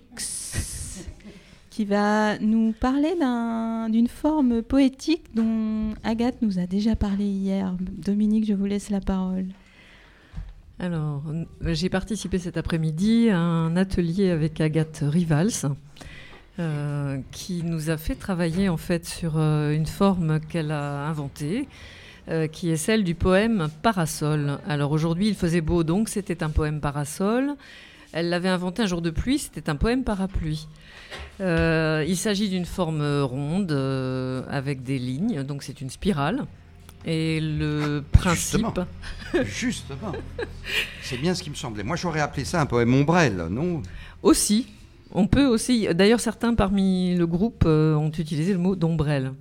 qui 1.72 1.86
va 1.86 2.38
nous 2.38 2.74
parler 2.78 3.14
d'un- 3.18 3.88
d'une 3.88 4.06
forme 4.08 4.60
poétique 4.60 5.34
dont 5.34 5.94
Agathe 6.04 6.42
nous 6.42 6.58
a 6.58 6.66
déjà 6.66 6.96
parlé 6.96 7.24
hier. 7.24 7.74
Dominique, 7.80 8.44
je 8.46 8.52
vous 8.52 8.66
laisse 8.66 8.90
la 8.90 9.00
parole. 9.00 9.46
Alors, 10.78 11.22
n- 11.30 11.46
j'ai 11.72 11.88
participé 11.88 12.38
cet 12.38 12.58
après-midi 12.58 13.30
à 13.30 13.38
un 13.38 13.74
atelier 13.76 14.28
avec 14.28 14.60
Agathe 14.60 15.02
Rivals, 15.02 15.72
euh, 16.58 17.18
qui 17.30 17.62
nous 17.64 17.88
a 17.88 17.96
fait 17.96 18.16
travailler 18.16 18.68
en 18.68 18.76
fait 18.76 19.06
sur 19.06 19.38
euh, 19.38 19.72
une 19.74 19.86
forme 19.86 20.40
qu'elle 20.40 20.72
a 20.72 21.06
inventée, 21.08 21.68
euh, 22.28 22.48
qui 22.48 22.68
est 22.68 22.76
celle 22.76 23.02
du 23.02 23.14
poème 23.14 23.68
Parasol. 23.80 24.58
Alors 24.68 24.92
aujourd'hui, 24.92 25.28
il 25.28 25.34
faisait 25.34 25.62
beau, 25.62 25.84
donc 25.84 26.10
c'était 26.10 26.42
un 26.42 26.50
poème 26.50 26.80
parasol. 26.80 27.54
Elle 28.12 28.28
l'avait 28.28 28.48
inventé 28.48 28.82
un 28.82 28.86
jour 28.86 29.00
de 29.02 29.10
pluie, 29.10 29.38
c'était 29.38 29.70
un 29.70 29.76
poème 29.76 30.04
parapluie. 30.04 30.68
Euh, 31.40 32.04
il 32.06 32.16
s'agit 32.16 32.48
d'une 32.48 32.66
forme 32.66 33.02
ronde 33.22 33.72
euh, 33.72 34.42
avec 34.50 34.82
des 34.82 34.98
lignes, 34.98 35.42
donc 35.42 35.62
c'est 35.62 35.80
une 35.80 35.90
spirale. 35.90 36.44
Et 37.04 37.40
le 37.40 38.04
principe. 38.12 38.66
Justement. 38.70 38.74
Justement. 39.44 40.12
C'est 41.02 41.16
bien 41.16 41.34
ce 41.34 41.42
qui 41.42 41.50
me 41.50 41.54
semblait. 41.56 41.82
Moi, 41.82 41.96
j'aurais 41.96 42.20
appelé 42.20 42.44
ça 42.44 42.60
un 42.60 42.66
poème 42.66 42.94
ombrelle, 42.94 43.48
non? 43.50 43.82
Aussi, 44.22 44.68
on 45.10 45.26
peut 45.26 45.46
aussi. 45.46 45.88
D'ailleurs, 45.94 46.20
certains 46.20 46.54
parmi 46.54 47.16
le 47.16 47.26
groupe 47.26 47.64
euh, 47.66 47.94
ont 47.96 48.10
utilisé 48.10 48.52
le 48.52 48.58
mot 48.60 48.76
d'ombrelle. 48.76 49.32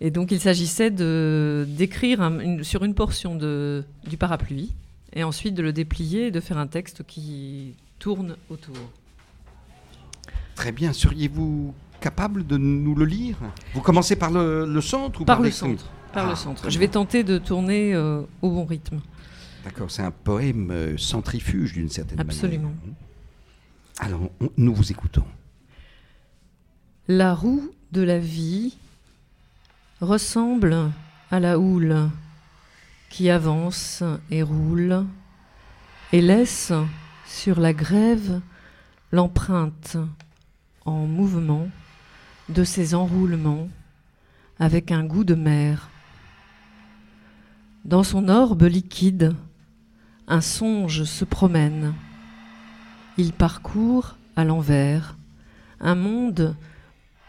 Et 0.00 0.10
donc, 0.10 0.32
il 0.32 0.40
s'agissait 0.40 0.90
de 0.90 1.66
d'écrire 1.68 2.20
un- 2.22 2.62
sur 2.64 2.82
une 2.84 2.94
portion 2.94 3.36
de, 3.36 3.84
du 4.08 4.16
parapluie 4.16 4.72
et 5.12 5.24
ensuite 5.24 5.54
de 5.54 5.62
le 5.62 5.72
déplier 5.72 6.26
et 6.28 6.30
de 6.30 6.40
faire 6.40 6.58
un 6.58 6.66
texte 6.66 7.04
qui 7.06 7.74
tourne 7.98 8.36
autour. 8.48 8.76
Très 10.54 10.72
bien. 10.72 10.92
Seriez-vous 10.92 11.74
capable 12.00 12.46
de 12.46 12.56
nous 12.56 12.94
le 12.94 13.04
lire? 13.04 13.36
Vous 13.74 13.80
commencez 13.80 14.16
par 14.16 14.30
le, 14.30 14.66
le 14.66 14.80
centre 14.80 15.20
ou 15.20 15.24
Par 15.24 15.36
par, 15.36 15.44
le 15.44 15.50
centre. 15.50 15.86
Par 16.12 16.26
Ah, 16.26 16.30
le 16.30 16.36
centre. 16.36 16.62
très 16.62 16.70
Je 16.70 16.78
vais 16.78 16.88
tenter 16.88 17.24
de 17.24 17.38
tourner 17.38 17.94
euh, 17.94 18.22
au 18.42 18.50
bon 18.50 18.64
rythme. 18.64 19.00
D'accord, 19.64 19.90
c'est 19.90 20.02
un 20.02 20.10
poème 20.10 20.70
euh, 20.70 20.96
centrifuge 20.96 21.74
d'une 21.74 21.88
certaine 21.90 22.20
Absolument. 22.20 22.70
manière. 22.70 22.94
Alors, 23.98 24.30
on- 24.40 24.50
nous 24.56 24.74
vous 24.74 24.90
écoutons. 24.90 25.24
La 27.08 27.34
roue 27.34 27.70
de 27.92 28.02
la 28.02 28.18
vie 28.18 28.76
ressemble 30.00 30.76
à 31.30 31.40
la 31.40 31.58
houle 31.58 32.08
qui 33.10 33.28
avance 33.28 34.02
et 34.30 34.42
roule 34.42 35.04
et 36.12 36.22
laisse 36.22 36.72
sur 37.26 37.60
la 37.60 37.74
grève 37.74 38.40
l'empreinte 39.12 39.98
en 40.86 41.06
mouvement 41.06 41.68
de 42.48 42.64
ses 42.64 42.94
enroulements 42.94 43.68
avec 44.58 44.92
un 44.92 45.04
goût 45.04 45.24
de 45.24 45.34
mer. 45.34 45.90
Dans 47.84 48.04
son 48.04 48.28
orbe 48.28 48.62
liquide, 48.62 49.34
un 50.28 50.40
songe 50.40 51.04
se 51.04 51.24
promène. 51.24 51.94
Il 53.18 53.32
parcourt 53.32 54.16
à 54.36 54.44
l'envers 54.44 55.16
un 55.80 55.94
monde 55.94 56.56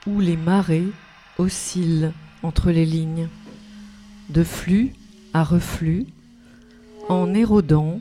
où 0.05 0.19
les 0.19 0.37
marées 0.37 0.91
oscillent 1.37 2.11
entre 2.43 2.69
les 2.71 2.85
lignes, 2.85 3.29
de 4.29 4.43
flux 4.43 4.93
à 5.33 5.43
reflux, 5.43 6.05
en 7.09 7.33
érodant 7.33 7.99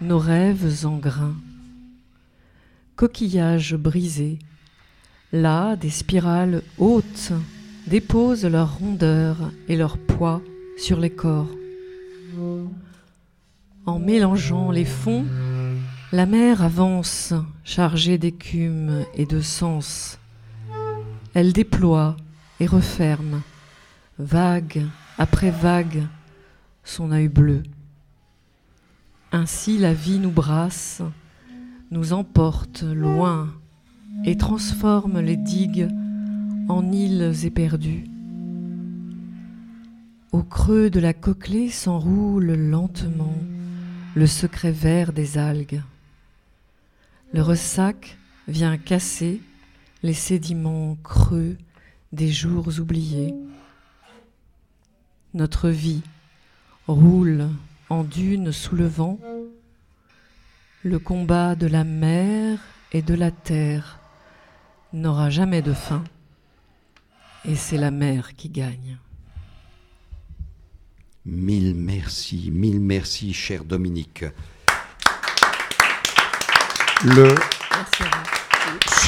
nos 0.00 0.18
rêves 0.18 0.84
en 0.84 0.96
grains. 0.96 1.36
Coquillages 2.96 3.76
brisés, 3.76 4.38
là 5.32 5.76
des 5.76 5.90
spirales 5.90 6.62
hautes 6.78 7.32
déposent 7.86 8.44
leur 8.44 8.78
rondeur 8.78 9.36
et 9.68 9.76
leur 9.76 9.98
poids 9.98 10.42
sur 10.76 11.00
les 11.00 11.10
corps. 11.10 11.48
En 13.86 13.98
mélangeant 13.98 14.70
les 14.70 14.84
fonds, 14.84 15.24
la 16.12 16.26
mer 16.26 16.62
avance, 16.62 17.34
chargée 17.64 18.18
d'écume 18.18 19.04
et 19.14 19.26
de 19.26 19.40
sens. 19.40 20.18
Elle 21.34 21.52
déploie 21.52 22.16
et 22.60 22.66
referme, 22.66 23.42
vague 24.18 24.84
après 25.18 25.50
vague, 25.50 26.06
son 26.88 27.12
œil 27.12 27.28
bleu. 27.28 27.62
Ainsi 29.30 29.76
la 29.76 29.92
vie 29.92 30.18
nous 30.18 30.30
brasse, 30.30 31.02
nous 31.90 32.14
emporte 32.14 32.82
loin 32.82 33.52
et 34.24 34.36
transforme 34.36 35.20
les 35.20 35.36
digues 35.36 35.88
en 36.68 36.90
îles 36.90 37.44
éperdues. 37.44 38.04
Au 40.32 40.42
creux 40.42 40.88
de 40.88 40.98
la 40.98 41.12
coquelée 41.12 41.68
s'enroule 41.68 42.52
lentement 42.54 43.36
le 44.14 44.26
secret 44.26 44.72
vert 44.72 45.12
des 45.12 45.36
algues. 45.36 45.82
Le 47.34 47.42
ressac 47.42 48.16
vient 48.46 48.78
casser 48.78 49.42
les 50.02 50.14
sédiments 50.14 50.96
creux 51.02 51.58
des 52.12 52.30
jours 52.30 52.68
oubliés. 52.80 53.34
Notre 55.34 55.68
vie 55.68 56.02
roule 56.88 57.48
en 57.90 58.02
dunes 58.02 58.50
sous 58.52 58.74
le 58.74 58.86
vent. 58.86 59.18
Le 60.82 60.98
combat 60.98 61.54
de 61.54 61.66
la 61.66 61.84
mer 61.84 62.58
et 62.92 63.02
de 63.02 63.14
la 63.14 63.30
terre 63.30 64.00
n'aura 64.92 65.30
jamais 65.30 65.62
de 65.62 65.72
fin. 65.72 66.02
Et 67.44 67.54
c'est 67.54 67.76
la 67.76 67.90
mer 67.90 68.34
qui 68.36 68.48
gagne. 68.48 68.98
Mille 71.26 71.74
merci, 71.74 72.50
mille 72.50 72.80
merci, 72.80 73.34
cher 73.34 73.64
Dominique. 73.64 74.24
Le, 77.04 77.34
Merci 77.70 78.02
à 78.02 78.06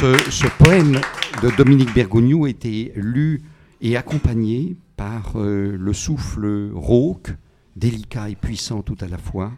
vous. 0.05 0.17
ce, 0.25 0.31
ce 0.31 0.47
poème 0.59 1.01
de 1.43 1.51
Dominique 1.57 1.93
Bergogneau 1.95 2.47
était 2.47 2.93
lu 2.95 3.43
et 3.81 3.97
accompagné 3.97 4.77
par 4.97 5.33
euh, 5.37 5.77
le 5.79 5.93
souffle 5.95 6.71
rauque, 6.75 7.31
délicat 7.77 8.31
et 8.31 8.37
puissant 8.37 8.83
tout 8.83 8.97
à 9.01 9.09
la 9.09 9.19
fois, 9.19 9.53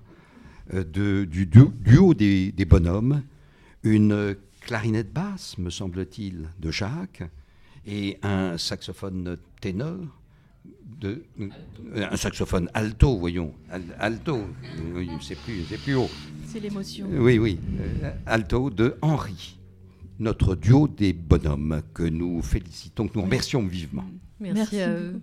euh, 0.74 0.84
de- 0.84 1.24
du 1.24 1.46
duo, 1.46 2.14
des, 2.14 2.52
des 2.52 2.64
bonhommes, 2.64 3.22
une 3.82 4.36
clarinette 4.60 5.12
basse, 5.12 5.58
me 5.58 5.70
semble-t-il, 5.70 6.48
de 6.60 6.70
Jacques, 6.70 7.22
et 7.86 8.18
un 8.22 8.56
saxophone 8.58 9.36
ténor, 9.60 9.98
de, 11.00 11.24
euh, 11.40 11.48
un 12.10 12.16
saxophone 12.16 12.68
alto, 12.74 13.18
voyons, 13.18 13.52
al- 13.70 13.82
alto, 13.98 14.40
oui, 14.94 15.10
c'est 15.20 15.36
plus, 15.38 15.64
c'est 15.68 15.78
plus 15.78 15.94
haut. 15.96 16.10
C'est 16.46 16.60
l'émotion. 16.60 17.08
Oui, 17.10 17.38
oui, 17.38 17.58
euh, 17.80 18.12
alto 18.26 18.70
de 18.70 18.96
Henri, 19.02 19.58
notre 20.20 20.54
duo 20.54 20.86
des 20.86 21.12
bonhommes 21.12 21.82
que 21.92 22.04
nous 22.04 22.40
félicitons, 22.42 23.08
que 23.08 23.16
nous 23.18 23.24
remercions 23.24 23.66
vivement. 23.66 24.04
Merci, 24.38 24.54
Merci 24.76 24.80
à 24.80 24.88
beaucoup. 24.94 25.02
eux. 25.16 25.20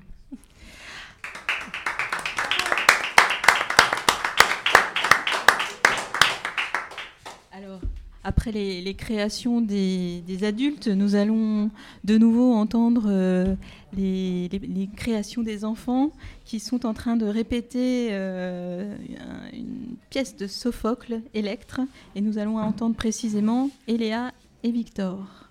Alors, 7.52 7.82
après 8.24 8.52
les, 8.52 8.94
créations 8.96 9.62
des, 9.62 10.22
adultes, 10.44 10.88
nous 10.88 11.16
allons 11.16 11.70
de 12.04 12.18
nouveau 12.18 12.54
entendre 12.54 13.06
euh, 13.08 13.56
les, 13.96 14.50
créations 14.96 15.42
des 15.42 15.64
enfants 15.66 16.12
qui 16.46 16.60
sont 16.60 16.86
en 16.86 16.94
train 16.94 17.16
de 17.16 17.26
répéter 17.26 18.10
euh, 18.12 18.94
un- 19.20 19.56
une 19.56 19.96
pièce 20.10 20.36
de 20.36 20.48
Sophocle, 20.48 21.22
Électre, 21.34 21.82
et 22.16 22.22
nous 22.22 22.38
allons 22.38 22.58
entendre 22.58 22.96
précisément 22.96 23.70
Eléa 23.88 24.32
et 24.64 24.72
Victor. 24.72 25.48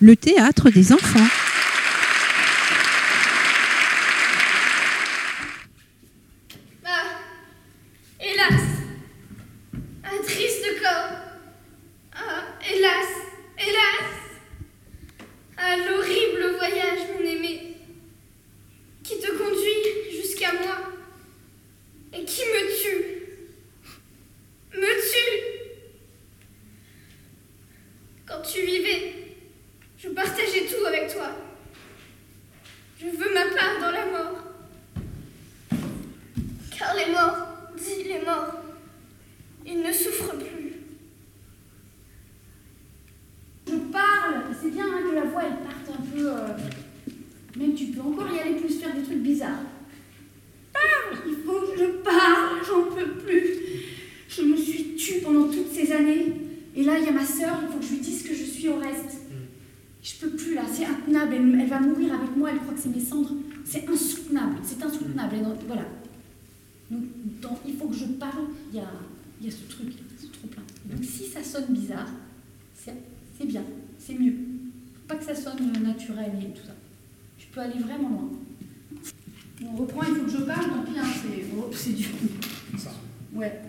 Le 0.00 0.16
théâtre 0.16 0.70
des 0.70 0.92
enfants. 0.92 1.28
Ah, 6.84 7.20
hélas, 8.20 8.62
un 10.04 10.22
triste 10.22 10.64
corps. 10.82 11.18
Ah, 12.14 12.44
hélas, 12.68 13.06
hélas. 13.58 14.10
Ah, 15.56 15.76
l'horrible 15.76 16.56
voyage, 16.56 17.00
mon 17.14 17.24
aimé, 17.24 17.76
qui 19.04 19.18
te 19.20 19.30
conduit 19.30 20.10
jusqu'à 20.20 20.52
moi 20.52 20.78
et 22.12 22.24
qui 22.24 22.40
me 22.42 22.82
tue. 22.82 23.22
Me 24.74 25.10
tue. 25.10 25.42
Quand 28.26 28.42
tu 28.42 28.62
vivais, 28.62 29.14
je 29.98 30.08
partageais 30.08 30.66
tout 30.66 30.84
avec 30.86 31.12
toi. 31.12 31.28
Je 32.98 33.06
veux 33.06 33.34
ma 33.34 33.44
part 33.54 33.80
dans 33.80 33.90
la 33.90 34.06
mort. 34.06 34.38
Car 36.76 36.94
les 36.96 37.12
morts, 37.12 37.46
dis 37.76 38.04
les 38.04 38.24
morts, 38.24 38.54
ils 39.66 39.80
ne 39.80 39.92
souffrent 39.92 40.36
plus. 40.38 40.72
Je 43.68 43.76
parle, 43.92 44.44
c'est 44.60 44.70
bien 44.70 44.86
hein, 44.86 45.02
que 45.08 45.14
la 45.14 45.22
voix 45.22 45.42
elle 45.44 45.58
euh, 46.24 46.48
Même 47.56 47.74
tu 47.74 47.86
peux 47.86 48.00
encore 48.00 48.28
y 48.32 48.38
aller 48.38 48.60
plus 48.60 48.74
faire 48.74 48.94
des 48.94 49.02
trucs 49.02 49.22
bizarres. 49.22 49.64
Parle 50.72 51.18
Il 51.26 51.36
faut 51.44 51.60
que 51.60 51.78
je 51.78 51.86
parle, 52.02 52.60
j'en 52.66 52.94
peux 52.94 53.12
plus. 53.24 53.46
Je 54.28 54.42
me 54.42 54.56
suis 54.56 54.94
tue 54.94 55.20
pendant 55.22 55.48
toutes 55.48 55.72
ces 55.72 55.92
années. 55.92 56.32
Et 56.74 56.84
là, 56.84 56.98
il 56.98 57.04
y 57.04 57.08
a 57.08 57.12
ma 57.12 57.24
sœur, 57.24 57.58
il 57.62 57.72
faut 57.72 57.78
que 57.78 57.84
je 57.84 57.90
lui 57.92 58.00
dise 58.00 58.22
que 58.22 58.34
je 58.34 58.44
suis 58.44 58.68
au 58.68 58.76
reste. 58.76 59.18
Je 60.02 60.14
peux 60.16 60.30
plus 60.30 60.54
là, 60.54 60.62
c'est 60.70 60.84
intenable. 60.84 61.34
Elle, 61.34 61.60
elle 61.60 61.68
va 61.68 61.80
mourir 61.80 62.14
avec 62.14 62.34
moi, 62.36 62.50
elle 62.50 62.58
croit 62.58 62.74
que 62.74 62.80
c'est 62.80 62.94
mes 62.94 63.00
cendres. 63.00 63.34
C'est 63.64 63.88
insoutenable, 63.88 64.56
c'est 64.62 64.82
insoutenable. 64.82 65.36
Et 65.36 65.66
voilà. 65.66 65.84
que 66.90 67.98
je 67.98 68.06
parle, 68.18 68.46
il 68.70 68.76
y 68.76 68.80
a, 68.80 68.90
il 69.40 69.46
y 69.46 69.48
a 69.48 69.52
ce 69.52 69.64
truc, 69.68 69.92
ce 70.18 70.26
trop 70.26 70.48
plein. 70.48 70.62
Donc 70.86 71.04
si 71.04 71.26
ça 71.26 71.42
sonne 71.42 71.66
bizarre, 71.68 72.08
c'est 72.74 73.46
bien, 73.46 73.64
c'est 73.98 74.18
mieux. 74.18 74.51
Pas 75.12 75.18
que 75.18 75.24
ça 75.26 75.34
sonne 75.34 75.70
naturel 75.82 76.32
et 76.40 76.58
tout 76.58 76.66
ça. 76.66 76.72
Je 77.38 77.44
peux 77.52 77.60
aller 77.60 77.78
vraiment 77.80 78.08
loin. 78.08 78.30
On 79.62 79.76
reprend, 79.76 80.04
il 80.08 80.14
faut 80.14 80.24
que 80.24 80.30
je 80.30 80.38
parle, 80.38 80.70
pis, 80.86 80.98
hein, 80.98 81.04
c'est 81.04 81.44
oh, 81.54 81.70
c'est 81.70 81.92
dur. 81.92 82.08
Ça. 82.78 82.92
Ouais, 83.34 83.60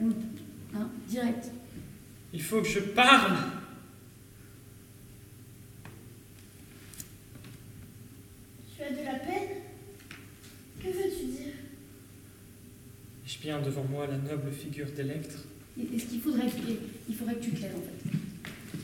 hein, 0.73 0.89
direct. 1.09 1.51
Il 2.31 2.41
faut 2.41 2.61
que 2.61 2.67
je 2.69 2.79
parle. 2.79 3.35
Tu 8.73 8.83
as 8.83 8.91
de 8.91 9.03
la 9.03 9.19
peine? 9.19 9.49
Que 10.79 10.87
veux-tu 10.87 11.25
dire? 11.25 11.53
J'ai 13.25 13.39
bien 13.39 13.61
devant 13.61 13.83
moi 13.83 14.07
la 14.07 14.17
noble 14.17 14.49
figure 14.49 14.87
d'Electre. 14.95 15.39
Et, 15.77 15.99
ce 15.99 16.05
qu'il 16.05 16.21
faudrait, 16.21 16.47
il 17.09 17.15
faudrait 17.15 17.35
que 17.35 17.43
tu 17.43 17.51
te 17.51 17.61
lèves 17.61 17.75
en 17.75 17.81
fait. 17.81 18.17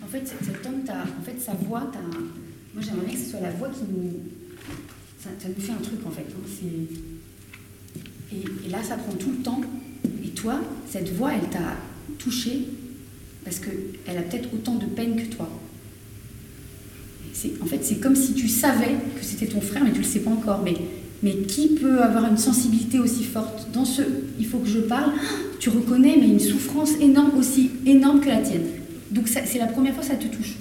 En 0.03 0.07
fait, 0.07 0.27
cet 0.27 0.65
homme, 0.65 0.83
en 0.89 1.23
fait, 1.23 1.39
sa 1.39 1.53
voix, 1.53 1.89
t'as- 1.93 1.99
moi 2.79 2.87
j'aimerais 2.89 3.13
que 3.13 3.19
ce 3.19 3.31
soit 3.31 3.41
la 3.41 3.51
voix 3.51 3.69
qui 3.69 3.81
nous, 3.91 4.11
ça, 5.19 5.29
nous 5.47 5.61
fait 5.61 5.71
un 5.71 5.83
truc 5.83 5.99
en 6.05 6.11
fait. 6.11 6.25
hein. 6.31 6.85
Et, 8.31 8.69
là, 8.69 8.81
ça 8.83 8.95
prend 8.95 9.13
tout 9.13 9.31
le 9.31 9.43
temps. 9.43 9.59
Et 10.23 10.29
toi, 10.29 10.61
cette 10.87 11.09
voix, 11.13 11.31
elle 11.33 11.49
t'a 11.49 11.77
touché 12.17 12.67
parce 13.43 13.59
que 13.59 13.69
elle 14.05 14.17
a 14.17 14.21
peut-être 14.21 14.53
autant 14.53 14.75
de 14.75 14.85
peine 14.85 15.15
que 15.15 15.35
toi. 15.35 15.49
En 17.61 17.65
fait, 17.65 17.83
c'est 17.83 17.99
comme 17.99 18.15
si 18.15 18.33
tu 18.33 18.47
savais 18.47 18.95
que 19.17 19.23
c'était 19.23 19.47
ton 19.47 19.61
frère, 19.61 19.83
mais 19.83 19.91
tu 19.91 19.99
le 19.99 20.03
sais 20.03 20.19
pas 20.19 20.31
encore. 20.31 20.61
Mais, 20.63 20.75
mais 21.23 21.37
qui 21.43 21.69
peut 21.69 22.01
avoir 22.01 22.29
une 22.29 22.37
sensibilité 22.37 22.99
aussi 22.99 23.23
forte 23.23 23.71
Dans 23.73 23.85
ce 23.85 24.01
il 24.39 24.45
faut 24.45 24.59
que 24.59 24.67
je 24.67 24.79
parle, 24.79 25.13
tu 25.59 25.69
reconnais, 25.69 26.17
mais 26.19 26.27
une 26.27 26.39
souffrance 26.39 26.91
énorme, 26.99 27.37
aussi 27.37 27.71
énorme 27.85 28.21
que 28.21 28.27
la 28.29 28.41
tienne. 28.41 28.65
Donc 29.11 29.27
c'est 29.27 29.57
la 29.57 29.67
première 29.67 29.93
fois 29.93 30.03
que 30.03 30.09
ça 30.09 30.15
te 30.15 30.27
touche. 30.27 30.55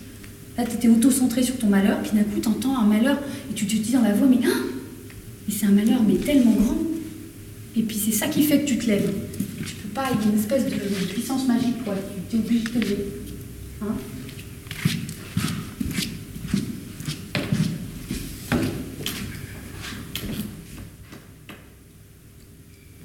Là, 0.58 0.64
tu 0.66 0.74
étais 0.74 0.88
auto-centré 0.88 1.44
sur 1.44 1.56
ton 1.56 1.68
malheur, 1.68 2.02
puis 2.02 2.18
d'un 2.18 2.24
coup, 2.24 2.40
tu 2.42 2.48
entends 2.48 2.76
un 2.76 2.84
malheur, 2.84 3.16
et 3.48 3.54
tu 3.54 3.64
te 3.64 3.76
dis 3.76 3.92
dans 3.92 4.02
la 4.02 4.12
voix, 4.12 4.26
mais, 4.26 4.40
ah 4.44 4.48
mais 5.46 5.54
c'est 5.54 5.66
un 5.66 5.70
malheur, 5.70 6.02
mais 6.02 6.16
tellement 6.16 6.50
grand. 6.50 6.78
Et 7.76 7.82
puis 7.82 7.96
c'est 7.96 8.10
ça 8.10 8.26
qui 8.26 8.42
fait 8.42 8.62
que 8.62 8.66
tu 8.66 8.76
te 8.76 8.86
lèves. 8.86 9.08
Tu 9.64 9.74
peux 9.76 9.88
pas, 9.90 10.08
il 10.12 10.20
y 10.20 10.28
a 10.28 10.32
une 10.32 10.38
espèce 10.40 10.64
de, 10.64 10.70
de 10.70 11.12
puissance 11.12 11.46
magique, 11.46 11.84
quoi. 11.84 11.94
Tu 12.28 12.36
es 12.36 12.38
obligé 12.40 12.64
de 12.64 12.68
te 12.70 12.78
lever. 12.80 12.98
Hein? 13.82 13.94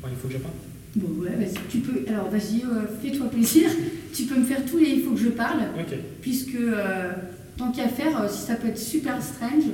Bon, 0.01 0.07
il 0.09 0.15
faut 0.19 0.27
que 0.27 0.33
je 0.33 0.39
parle. 0.39 0.53
Bon, 0.95 1.23
ouais, 1.23 1.35
vas-y, 1.35 1.53
tu 1.69 1.77
peux. 1.79 2.03
Alors, 2.09 2.31
vas-y, 2.31 2.63
euh, 2.63 2.87
fais-toi 2.99 3.29
plaisir. 3.29 3.69
Tu 4.11 4.23
peux 4.23 4.39
me 4.39 4.43
faire 4.43 4.65
tous 4.65 4.79
les 4.79 4.89
il 4.89 5.03
faut 5.03 5.11
que 5.11 5.19
je 5.19 5.29
parle, 5.29 5.59
Ok, 5.79 5.97
puisque 6.21 6.55
euh, 6.55 7.11
tant 7.57 7.71
qu'à 7.71 7.87
faire, 7.87 8.21
euh, 8.21 8.27
si 8.27 8.41
ça 8.41 8.55
peut 8.55 8.67
être 8.67 8.79
super 8.79 9.21
strange, 9.21 9.65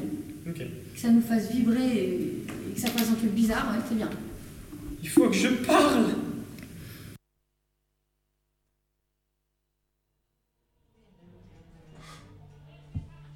que 0.45 0.63
ça 0.95 1.09
nous 1.09 1.21
fasse 1.21 1.51
vibrer 1.51 1.87
et, 1.87 2.45
et 2.69 2.73
que 2.73 2.79
ça 2.79 2.89
fasse 2.89 3.09
un 3.09 3.15
truc 3.15 3.31
bizarre, 3.31 3.71
ouais, 3.71 3.81
c'est 3.87 3.95
bien. 3.95 4.09
Il 5.01 5.09
faut 5.09 5.29
que 5.29 5.35
je 5.35 5.47
parle. 5.47 6.05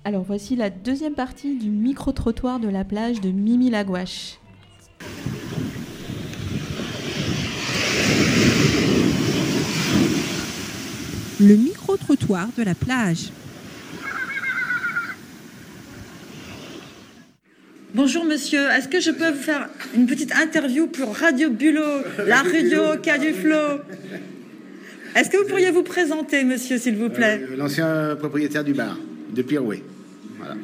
Alors 0.06 0.24
voici 0.24 0.58
la 0.58 0.70
deuxième 0.70 1.14
partie 1.14 1.58
du 1.58 1.70
micro-trottoir 1.70 2.60
de 2.60 2.68
la 2.68 2.84
plage 2.84 3.22
de 3.22 3.30
Mimi 3.30 3.70
Lagouache. 3.70 4.38
Le 11.40 11.56
micro-trottoir 11.56 12.50
de 12.58 12.64
la 12.64 12.76
plage. 12.76 13.32
Bonjour 17.94 18.26
monsieur, 18.26 18.62
est-ce 18.72 18.88
que 18.88 19.00
je 19.00 19.12
peux 19.12 19.30
vous 19.30 19.42
faire 19.42 19.70
une 19.96 20.08
petite 20.08 20.34
interview 20.36 20.88
pour 20.88 21.16
Radio 21.16 21.50
Bulot, 21.52 22.02
la 22.26 22.38
radio 22.38 22.98
qui 23.02 23.10
a 23.12 23.18
du 23.20 23.34
flow? 23.34 23.82
Est-ce 25.16 25.30
que 25.30 25.38
vous 25.38 25.48
pourriez 25.48 25.70
vous 25.70 25.84
présenter 25.84 26.44
monsieur 26.44 26.78
s'il 26.80 26.98
vous 26.98 27.10
plaît? 27.10 27.46
Euh, 27.52 27.56
L'ancien 27.56 28.16
propriétaire 28.16 28.64
du 28.64 28.74
bar, 28.74 28.98
de 29.32 29.42
Pirouet. 29.44 29.84
Voilà. 30.40 30.56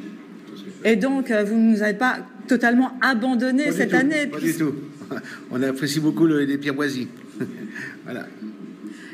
Et 0.84 0.96
donc 0.96 1.30
euh, 1.30 1.44
vous 1.44 1.54
ne 1.56 1.70
nous 1.76 1.82
avez 1.84 1.94
pas 1.94 2.18
totalement 2.48 2.98
abandonné 3.00 3.66
Pas 3.66 3.72
cette 3.72 3.90
tout, 3.90 3.96
année 3.96 4.26
Pas 4.26 4.40
du 4.40 4.54
tout. 4.56 4.74
On 5.52 5.62
apprécie 5.62 6.00
beaucoup 6.00 6.26
le- 6.26 6.40
les 6.44 6.58
pierroisies. 6.58 7.06
voilà. 8.04 8.26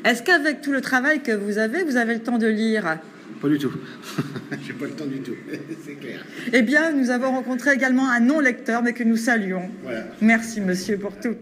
Est-ce 0.05 0.23
qu'avec 0.23 0.61
tout 0.61 0.71
le 0.71 0.81
travail 0.81 1.21
que 1.21 1.33
vous 1.33 1.59
avez, 1.59 1.83
vous 1.83 1.97
avez 1.97 2.15
le 2.15 2.21
temps 2.21 2.39
de 2.39 2.47
lire? 2.47 2.97
Pas 3.41 3.49
du 3.49 3.57
tout. 3.57 3.71
J'ai 4.65 4.73
pas 4.73 4.85
le 4.85 4.91
temps 4.91 5.05
du 5.05 5.19
tout. 5.19 5.35
C'est 5.85 5.95
clair. 5.95 6.25
Eh 6.53 6.61
bien, 6.61 6.91
nous 6.93 7.09
avons 7.09 7.31
rencontré 7.31 7.73
également 7.73 8.09
un 8.09 8.19
non-lecteur, 8.19 8.81
mais 8.83 8.93
que 8.93 9.03
nous 9.03 9.17
saluons. 9.17 9.69
Voilà. 9.83 10.05
Merci 10.21 10.61
monsieur 10.61 10.97
pour 10.97 11.11
tout. 11.19 11.35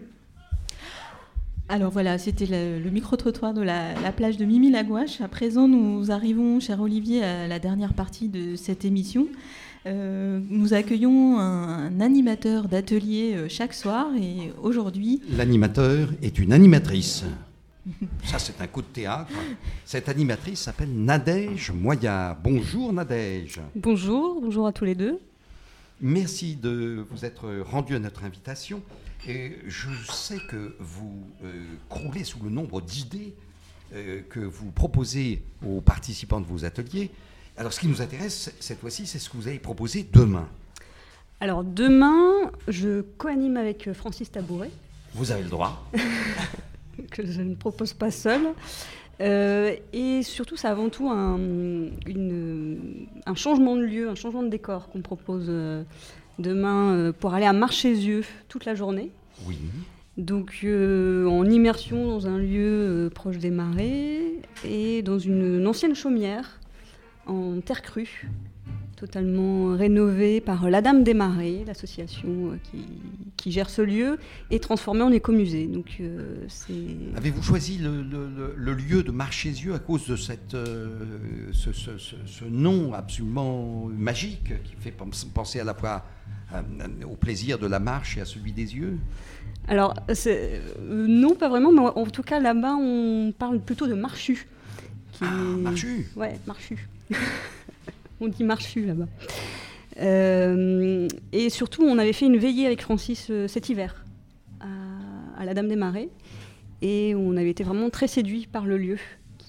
Alors 1.68 1.90
voilà, 1.90 2.16
c'était 2.18 2.46
le, 2.46 2.78
le 2.82 2.90
micro-trottoir 2.90 3.52
de 3.52 3.62
la, 3.62 3.92
la 4.00 4.12
plage 4.12 4.36
de 4.36 4.44
Mimi 4.44 4.70
Lagouache. 4.70 5.20
À 5.20 5.26
présent, 5.28 5.66
nous 5.66 6.12
arrivons, 6.12 6.60
cher 6.60 6.80
Olivier, 6.80 7.24
à 7.24 7.48
la 7.48 7.58
dernière 7.58 7.92
partie 7.92 8.28
de 8.28 8.54
cette 8.54 8.84
émission. 8.84 9.26
Euh, 9.86 10.40
nous 10.48 10.74
accueillons 10.74 11.38
un, 11.38 11.86
un 11.86 12.00
animateur 12.00 12.68
d'atelier 12.68 13.34
euh, 13.36 13.46
chaque 13.48 13.72
soir 13.72 14.08
et 14.20 14.52
aujourd'hui, 14.62 15.22
L'animateur 15.36 16.10
est 16.22 16.38
une 16.38 16.52
animatrice. 16.52 17.24
Ça, 18.24 18.38
c'est 18.38 18.60
un 18.60 18.66
coup 18.66 18.82
de 18.82 18.86
théâtre. 18.86 19.32
Cette 19.84 20.08
animatrice 20.08 20.60
s'appelle 20.60 20.92
Nadège 20.92 21.70
Moyard. 21.70 22.36
Bonjour 22.42 22.92
Nadège. 22.92 23.60
Bonjour, 23.74 24.40
bonjour 24.40 24.66
à 24.66 24.72
tous 24.72 24.84
les 24.84 24.94
deux. 24.94 25.20
Merci 26.00 26.56
de 26.56 27.06
vous 27.10 27.24
être 27.24 27.60
rendu 27.60 27.94
à 27.94 27.98
notre 27.98 28.24
invitation. 28.24 28.82
Et 29.26 29.56
je 29.66 29.88
sais 30.10 30.38
que 30.50 30.76
vous 30.78 31.14
euh, 31.44 31.64
croulez 31.88 32.24
sous 32.24 32.42
le 32.42 32.50
nombre 32.50 32.80
d'idées 32.80 33.34
euh, 33.94 34.20
que 34.28 34.40
vous 34.40 34.70
proposez 34.70 35.42
aux 35.66 35.80
participants 35.80 36.40
de 36.40 36.46
vos 36.46 36.64
ateliers. 36.64 37.10
Alors, 37.56 37.72
ce 37.72 37.80
qui 37.80 37.88
nous 37.88 38.02
intéresse 38.02 38.52
cette 38.60 38.80
fois-ci, 38.80 39.06
c'est 39.06 39.18
ce 39.18 39.30
que 39.30 39.36
vous 39.36 39.48
allez 39.48 39.58
proposer 39.58 40.06
demain. 40.12 40.48
Alors 41.40 41.64
demain, 41.64 42.50
je 42.66 43.02
co-anime 43.18 43.58
avec 43.58 43.92
Francis 43.92 44.30
Tabouret, 44.30 44.70
Vous 45.14 45.32
avez 45.32 45.42
le 45.42 45.50
droit. 45.50 45.86
que 47.10 47.24
je 47.26 47.42
ne 47.42 47.54
propose 47.54 47.92
pas 47.92 48.10
seul. 48.10 48.40
Euh, 49.20 49.74
et 49.92 50.22
surtout, 50.22 50.56
c'est 50.56 50.68
avant 50.68 50.88
tout 50.90 51.08
un, 51.08 51.38
une- 52.06 53.06
un 53.24 53.34
changement 53.34 53.76
de 53.76 53.82
lieu, 53.82 54.08
un 54.10 54.14
changement 54.14 54.42
de 54.42 54.48
décor 54.48 54.88
qu'on 54.90 55.00
propose 55.00 55.46
euh, 55.48 55.82
demain 56.38 56.92
euh, 56.92 57.12
pour 57.12 57.32
aller 57.32 57.46
à 57.46 57.54
Marchésieux 57.54 58.24
toute 58.48 58.64
la 58.66 58.74
journée. 58.74 59.10
Oui. 59.46 59.56
Donc 60.18 60.64
en 60.64 61.44
immersion 61.44 62.06
dans 62.08 62.26
un 62.26 62.38
lieu 62.38 63.10
proche 63.14 63.36
des 63.36 63.50
marais 63.50 64.22
et 64.64 65.02
dans 65.02 65.18
une, 65.18 65.58
une 65.60 65.66
ancienne 65.66 65.94
chaumière 65.94 66.58
en 67.26 67.60
terre 67.60 67.82
crue, 67.82 68.26
totalement 68.96 69.76
rénovée 69.76 70.40
par 70.40 70.68
la 70.70 70.80
Dame 70.80 71.04
des 71.04 71.14
Marais, 71.14 71.62
l'association 71.66 72.28
euh, 72.52 72.56
qui, 72.70 72.78
qui 73.36 73.52
gère 73.52 73.68
ce 73.70 73.82
lieu, 73.82 74.18
et 74.50 74.58
transformée 74.58 75.02
en 75.02 75.12
écomusée. 75.12 75.66
Donc 75.66 75.98
euh, 76.00 76.46
Avez-vous 77.16 77.42
choisi 77.42 77.78
le, 77.78 78.02
le- 78.02 78.54
le- 78.56 78.74
lieu 78.74 79.02
de 79.02 79.10
Marchésieux 79.12 79.74
à 79.74 79.78
cause 79.78 80.06
de 80.08 80.16
cette, 80.16 80.54
euh, 80.54 80.88
ce, 81.52 81.72
ce- 81.72 81.98
ce- 81.98 82.16
ce 82.26 82.44
nom 82.44 82.94
absolument 82.94 83.86
magique 83.96 84.62
qui 84.64 84.74
fait 84.80 84.90
pens- 84.92 85.26
penser 85.32 85.60
à 85.60 85.64
la 85.64 85.74
fois 85.74 86.04
euh, 86.54 86.60
au 87.10 87.16
plaisir 87.16 87.58
de 87.58 87.66
la 87.66 87.78
marche 87.80 88.16
et 88.16 88.20
à 88.22 88.24
celui 88.24 88.52
des 88.52 88.74
yeux? 88.76 88.96
Alors, 89.68 89.94
euh, 90.26 90.58
non, 90.80 91.34
pas 91.34 91.48
vraiment, 91.48 91.72
mais 91.72 91.80
en 91.80 92.06
tout 92.06 92.22
cas, 92.22 92.40
là-bas, 92.40 92.76
on 92.80 93.32
parle 93.36 93.60
plutôt 93.60 93.86
de 93.86 93.94
marchu. 93.94 94.46
qui 95.12 95.24
Ah, 95.24 95.56
marchu 95.58 96.06
Ouais, 96.16 96.38
marchu. 96.46 96.88
on 98.20 98.28
dit 98.28 98.44
marchu 98.44 98.86
là-bas. 98.86 99.06
Euh, 100.00 101.08
et 101.32 101.50
surtout, 101.50 101.82
on 101.82 101.98
avait 101.98 102.12
fait 102.12 102.26
une 102.26 102.36
veillée 102.36 102.66
avec 102.66 102.82
Francis 102.82 103.28
euh, 103.30 103.48
cet 103.48 103.68
hiver 103.68 104.04
à, 104.60 105.44
la 105.44 105.54
Dame 105.54 105.68
des 105.68 105.76
Marais. 105.76 106.08
Et 106.82 107.14
on 107.14 107.36
avait 107.36 107.50
été 107.50 107.64
vraiment 107.64 107.88
très 107.90 108.06
séduits 108.06 108.46
par 108.50 108.66
le 108.66 108.76
lieu. 108.76 108.98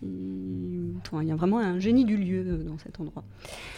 il 0.01 1.27
y 1.27 1.31
a 1.31 1.35
vraiment 1.35 1.59
un 1.59 1.79
génie 1.79 2.05
du 2.05 2.17
lieu 2.17 2.43
euh, 2.45 2.63
dans 2.63 2.77
cet 2.77 2.99
endroit. 2.99 3.23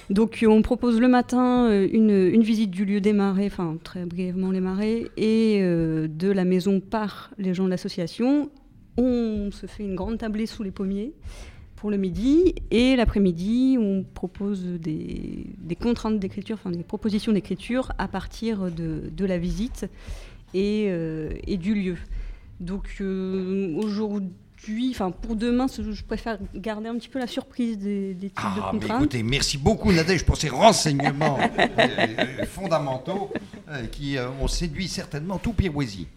Donc 0.10 0.44
on 0.48 0.62
propose 0.62 1.00
le 1.00 1.08
matin 1.08 1.72
une, 1.72 2.12
une 2.12 2.44
visite 2.44 2.72
du 2.72 2.86
lieu 2.86 3.02
des 3.02 3.14
marais, 3.14 3.48
enfin 3.48 3.78
très 3.84 4.06
brièvement 4.06 4.52
les 4.52 4.60
marais, 4.60 5.06
et 5.18 5.62
de 5.62 6.32
la 6.32 6.46
maison 6.46 6.80
par 6.80 7.32
les 7.38 7.54
gens 7.54 7.66
de 7.66 7.70
l'association. 7.70 8.50
On 8.98 9.50
se 9.52 9.66
fait 9.66 9.84
une 9.84 9.96
grande 9.96 10.18
tablée 10.18 10.46
sous 10.46 10.64
les 10.64 10.72
pommiers 10.72 11.14
pour 11.80 11.90
le 11.92 11.98
midi, 11.98 12.56
et 12.72 12.96
l'après-midi 12.98 13.78
on 13.80 14.04
propose 14.14 14.64
des, 14.66 15.46
des 15.58 15.76
contraintes 15.76 16.20
d'écriture, 16.20 16.58
enfin 16.60 16.72
des 16.72 16.84
propositions 16.84 17.32
d'écriture 17.32 17.92
à 17.98 18.08
partir 18.10 18.70
de, 18.70 19.04
de 19.10 19.26
la 19.26 19.38
visite 19.38 19.86
et, 20.54 20.88
euh, 20.90 21.30
et 21.48 21.56
du 21.58 21.74
lieu. 21.74 21.96
Donc 22.60 22.98
euh, 23.00 23.74
aujourd'hui, 23.78 24.90
enfin 24.92 25.12
pour 25.12 25.38
demain, 25.38 25.68
je 25.68 26.04
préfère 26.04 26.38
garder 26.54 26.90
un 26.90 26.96
petit 26.98 27.08
peu 27.08 27.18
la 27.20 27.28
surprise 27.28 27.78
des, 27.78 28.14
des 28.14 28.28
types 28.28 28.36
de 28.36 28.42
Ah, 28.62 28.72
mais 28.74 28.80
contraintes. 28.80 29.02
écoutez, 29.04 29.24
merci 29.24 29.58
beaucoup 29.58 29.94
Nadège 29.94 30.26
pour 30.26 30.36
ces 30.36 30.50
renseignements 30.50 31.40
euh, 31.80 32.46
fondamentaux 32.46 33.32
qui 33.92 34.18
ont 34.42 34.48
séduit 34.50 34.88
certainement 34.90 35.38
tout 35.38 35.54
Pirouésie. 35.54 36.08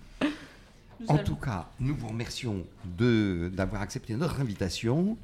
En 1.09 1.18
tout 1.18 1.35
cas, 1.37 1.68
nous 1.81 1.94
vous 1.96 2.09
remercions 2.09 2.64
de- 2.98 3.51
d'avoir 3.53 3.83
accepté 3.83 4.14
notre 4.14 4.40
invitation. 4.40 5.16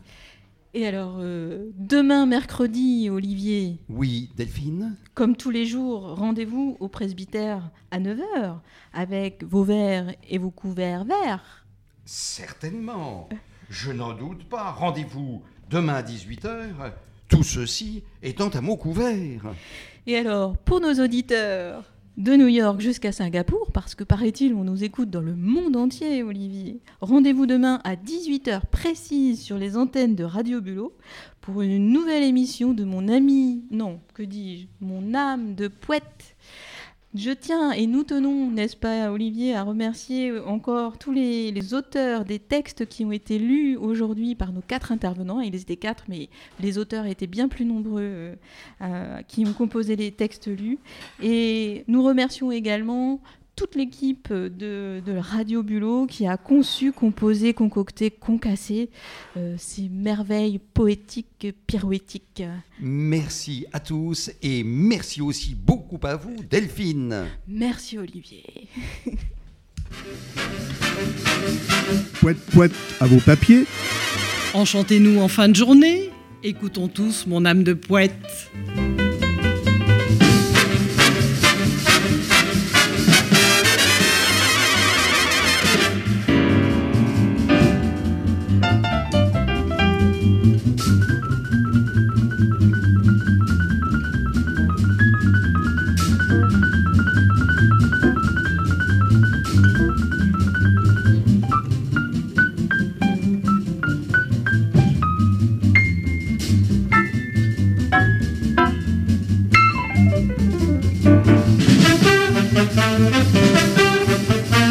Et 0.75 0.87
alors, 0.87 1.17
euh, 1.19 1.71
demain, 1.77 2.27
mercredi, 2.27 3.09
Olivier, 3.11 3.79
Oui, 3.89 4.31
Delphine 4.37 4.97
comme 5.19 5.35
tous 5.35 5.51
les 5.51 5.67
jours, 5.67 6.15
rendez-vous 6.15 6.77
au 6.79 6.87
presbytère 6.87 7.73
à 7.91 7.99
9h 7.99 8.61
avec 8.93 9.43
vos 9.43 9.65
verres 9.65 10.15
et 10.31 10.39
vos 10.39 10.53
couverts 10.53 11.05
verts. 11.05 11.67
Certainement. 12.05 13.29
Je 13.69 13.91
n'en 13.91 14.13
doute 14.13 14.49
pas. 14.49 14.71
Rendez-vous 14.71 15.43
demain 15.71 15.95
à 15.95 16.03
18h. 16.03 16.93
Tout 17.27 17.43
ceci 17.43 18.05
étant 18.23 18.49
à 18.51 18.61
mot 18.61 18.77
couvert. 18.77 19.43
Et 20.07 20.17
alors, 20.17 20.57
pour 20.57 20.81
nos 20.81 20.95
auditeurs 21.03 21.83
de 22.19 22.35
New 22.35 22.49
York 22.49 22.81
jusqu'à 22.81 23.13
Singapour, 23.13 23.71
parce 23.73 23.95
que 23.95 24.03
paraît-il, 24.03 24.53
on 24.53 24.65
nous 24.65 24.83
écoute 24.83 25.09
dans 25.09 25.21
le 25.21 25.37
monde 25.37 25.77
entier, 25.77 26.25
Olivier, 26.25 26.81
rendez-vous 27.01 27.47
demain 27.47 27.81
à 27.85 27.95
18h 27.95 28.63
précise 28.73 29.41
sur 29.41 29.57
les 29.57 29.77
antennes 29.77 30.17
de 30.17 30.25
Radio 30.25 30.61
Bulot 30.61 30.93
pour 31.41 31.63
une 31.63 31.93
nouvelle 31.93 32.25
émission 32.25 32.73
de 32.73 32.83
mon 32.83 33.07
ami, 33.07 33.63
non, 33.71 34.01
que 34.15 34.25
dis-je, 34.25 34.67
mon 34.85 35.15
âme 35.15 35.55
de 35.55 35.69
poète. 35.69 36.35
Je 37.15 37.31
tiens 37.31 37.73
et 37.73 37.87
nous 37.87 38.05
tenons, 38.05 38.51
n'est-ce 38.51 38.77
pas 38.77 39.11
Olivier, 39.11 39.55
à 39.55 39.63
remercier 39.63 40.39
encore 40.41 40.99
tous 40.99 41.11
les, 41.11 41.73
auteurs 41.73 42.27
des 42.27 42.39
textes 42.39 42.87
qui 42.87 43.03
ont 43.03 43.13
été 43.13 43.39
lus 43.39 43.77
aujourd'hui 43.77 44.35
par 44.35 44.53
nos 44.53 44.61
quatre 44.61 44.93
intervenants. 44.93 45.41
Ils 45.41 45.55
étaient 45.55 45.77
quatre, 45.77 46.05
mais 46.09 46.29
les 46.61 46.77
auteurs 46.77 47.07
étaient 47.07 47.27
bien 47.27 47.49
plus 47.49 47.65
nombreux 47.65 48.37
euh, 48.83 49.23
qui 49.27 49.47
ont 49.47 49.55
composé 49.55 49.97
les 49.97 50.13
textes 50.13 50.49
lus. 50.49 50.79
Et 51.23 51.85
nous 51.89 52.03
remercions 52.03 52.53
également 52.53 53.23
toute 53.59 53.75
l'équipe 53.75 54.33
de, 54.33 55.03
de 55.05 55.17
Radio 55.19 55.65
Bulot 55.65 56.07
qui 56.07 56.29
a 56.29 56.37
conçu, 56.37 56.93
composé, 56.93 57.55
concocté, 57.55 58.09
concassé 58.09 58.89
euh, 59.37 59.57
ces 59.59 59.89
merveilles 59.89 60.61
poétiques, 60.61 61.49
pirouétiques. 61.67 62.45
Merci 62.81 63.67
à 63.73 63.81
tous 63.81 64.31
et 64.43 64.63
merci 64.63 65.21
aussi 65.21 65.57
beaucoup 65.57 65.99
à 66.05 66.15
vous, 66.15 66.37
Delphine. 66.49 67.25
Merci 67.49 67.99
Olivier. 67.99 68.45
Poète, 72.21 72.39
poète, 72.53 72.73
à 73.01 73.07
vos 73.07 73.21
papiers. 73.21 73.65
Enchantez-nous 74.55 75.19
en 75.19 75.27
fin 75.27 75.49
de 75.49 75.57
journée. 75.57 76.11
Écoutons 76.45 76.87
tous 76.87 77.27
mon 77.27 77.45
âme 77.45 77.65
de 77.65 77.73
poète. 77.73 78.13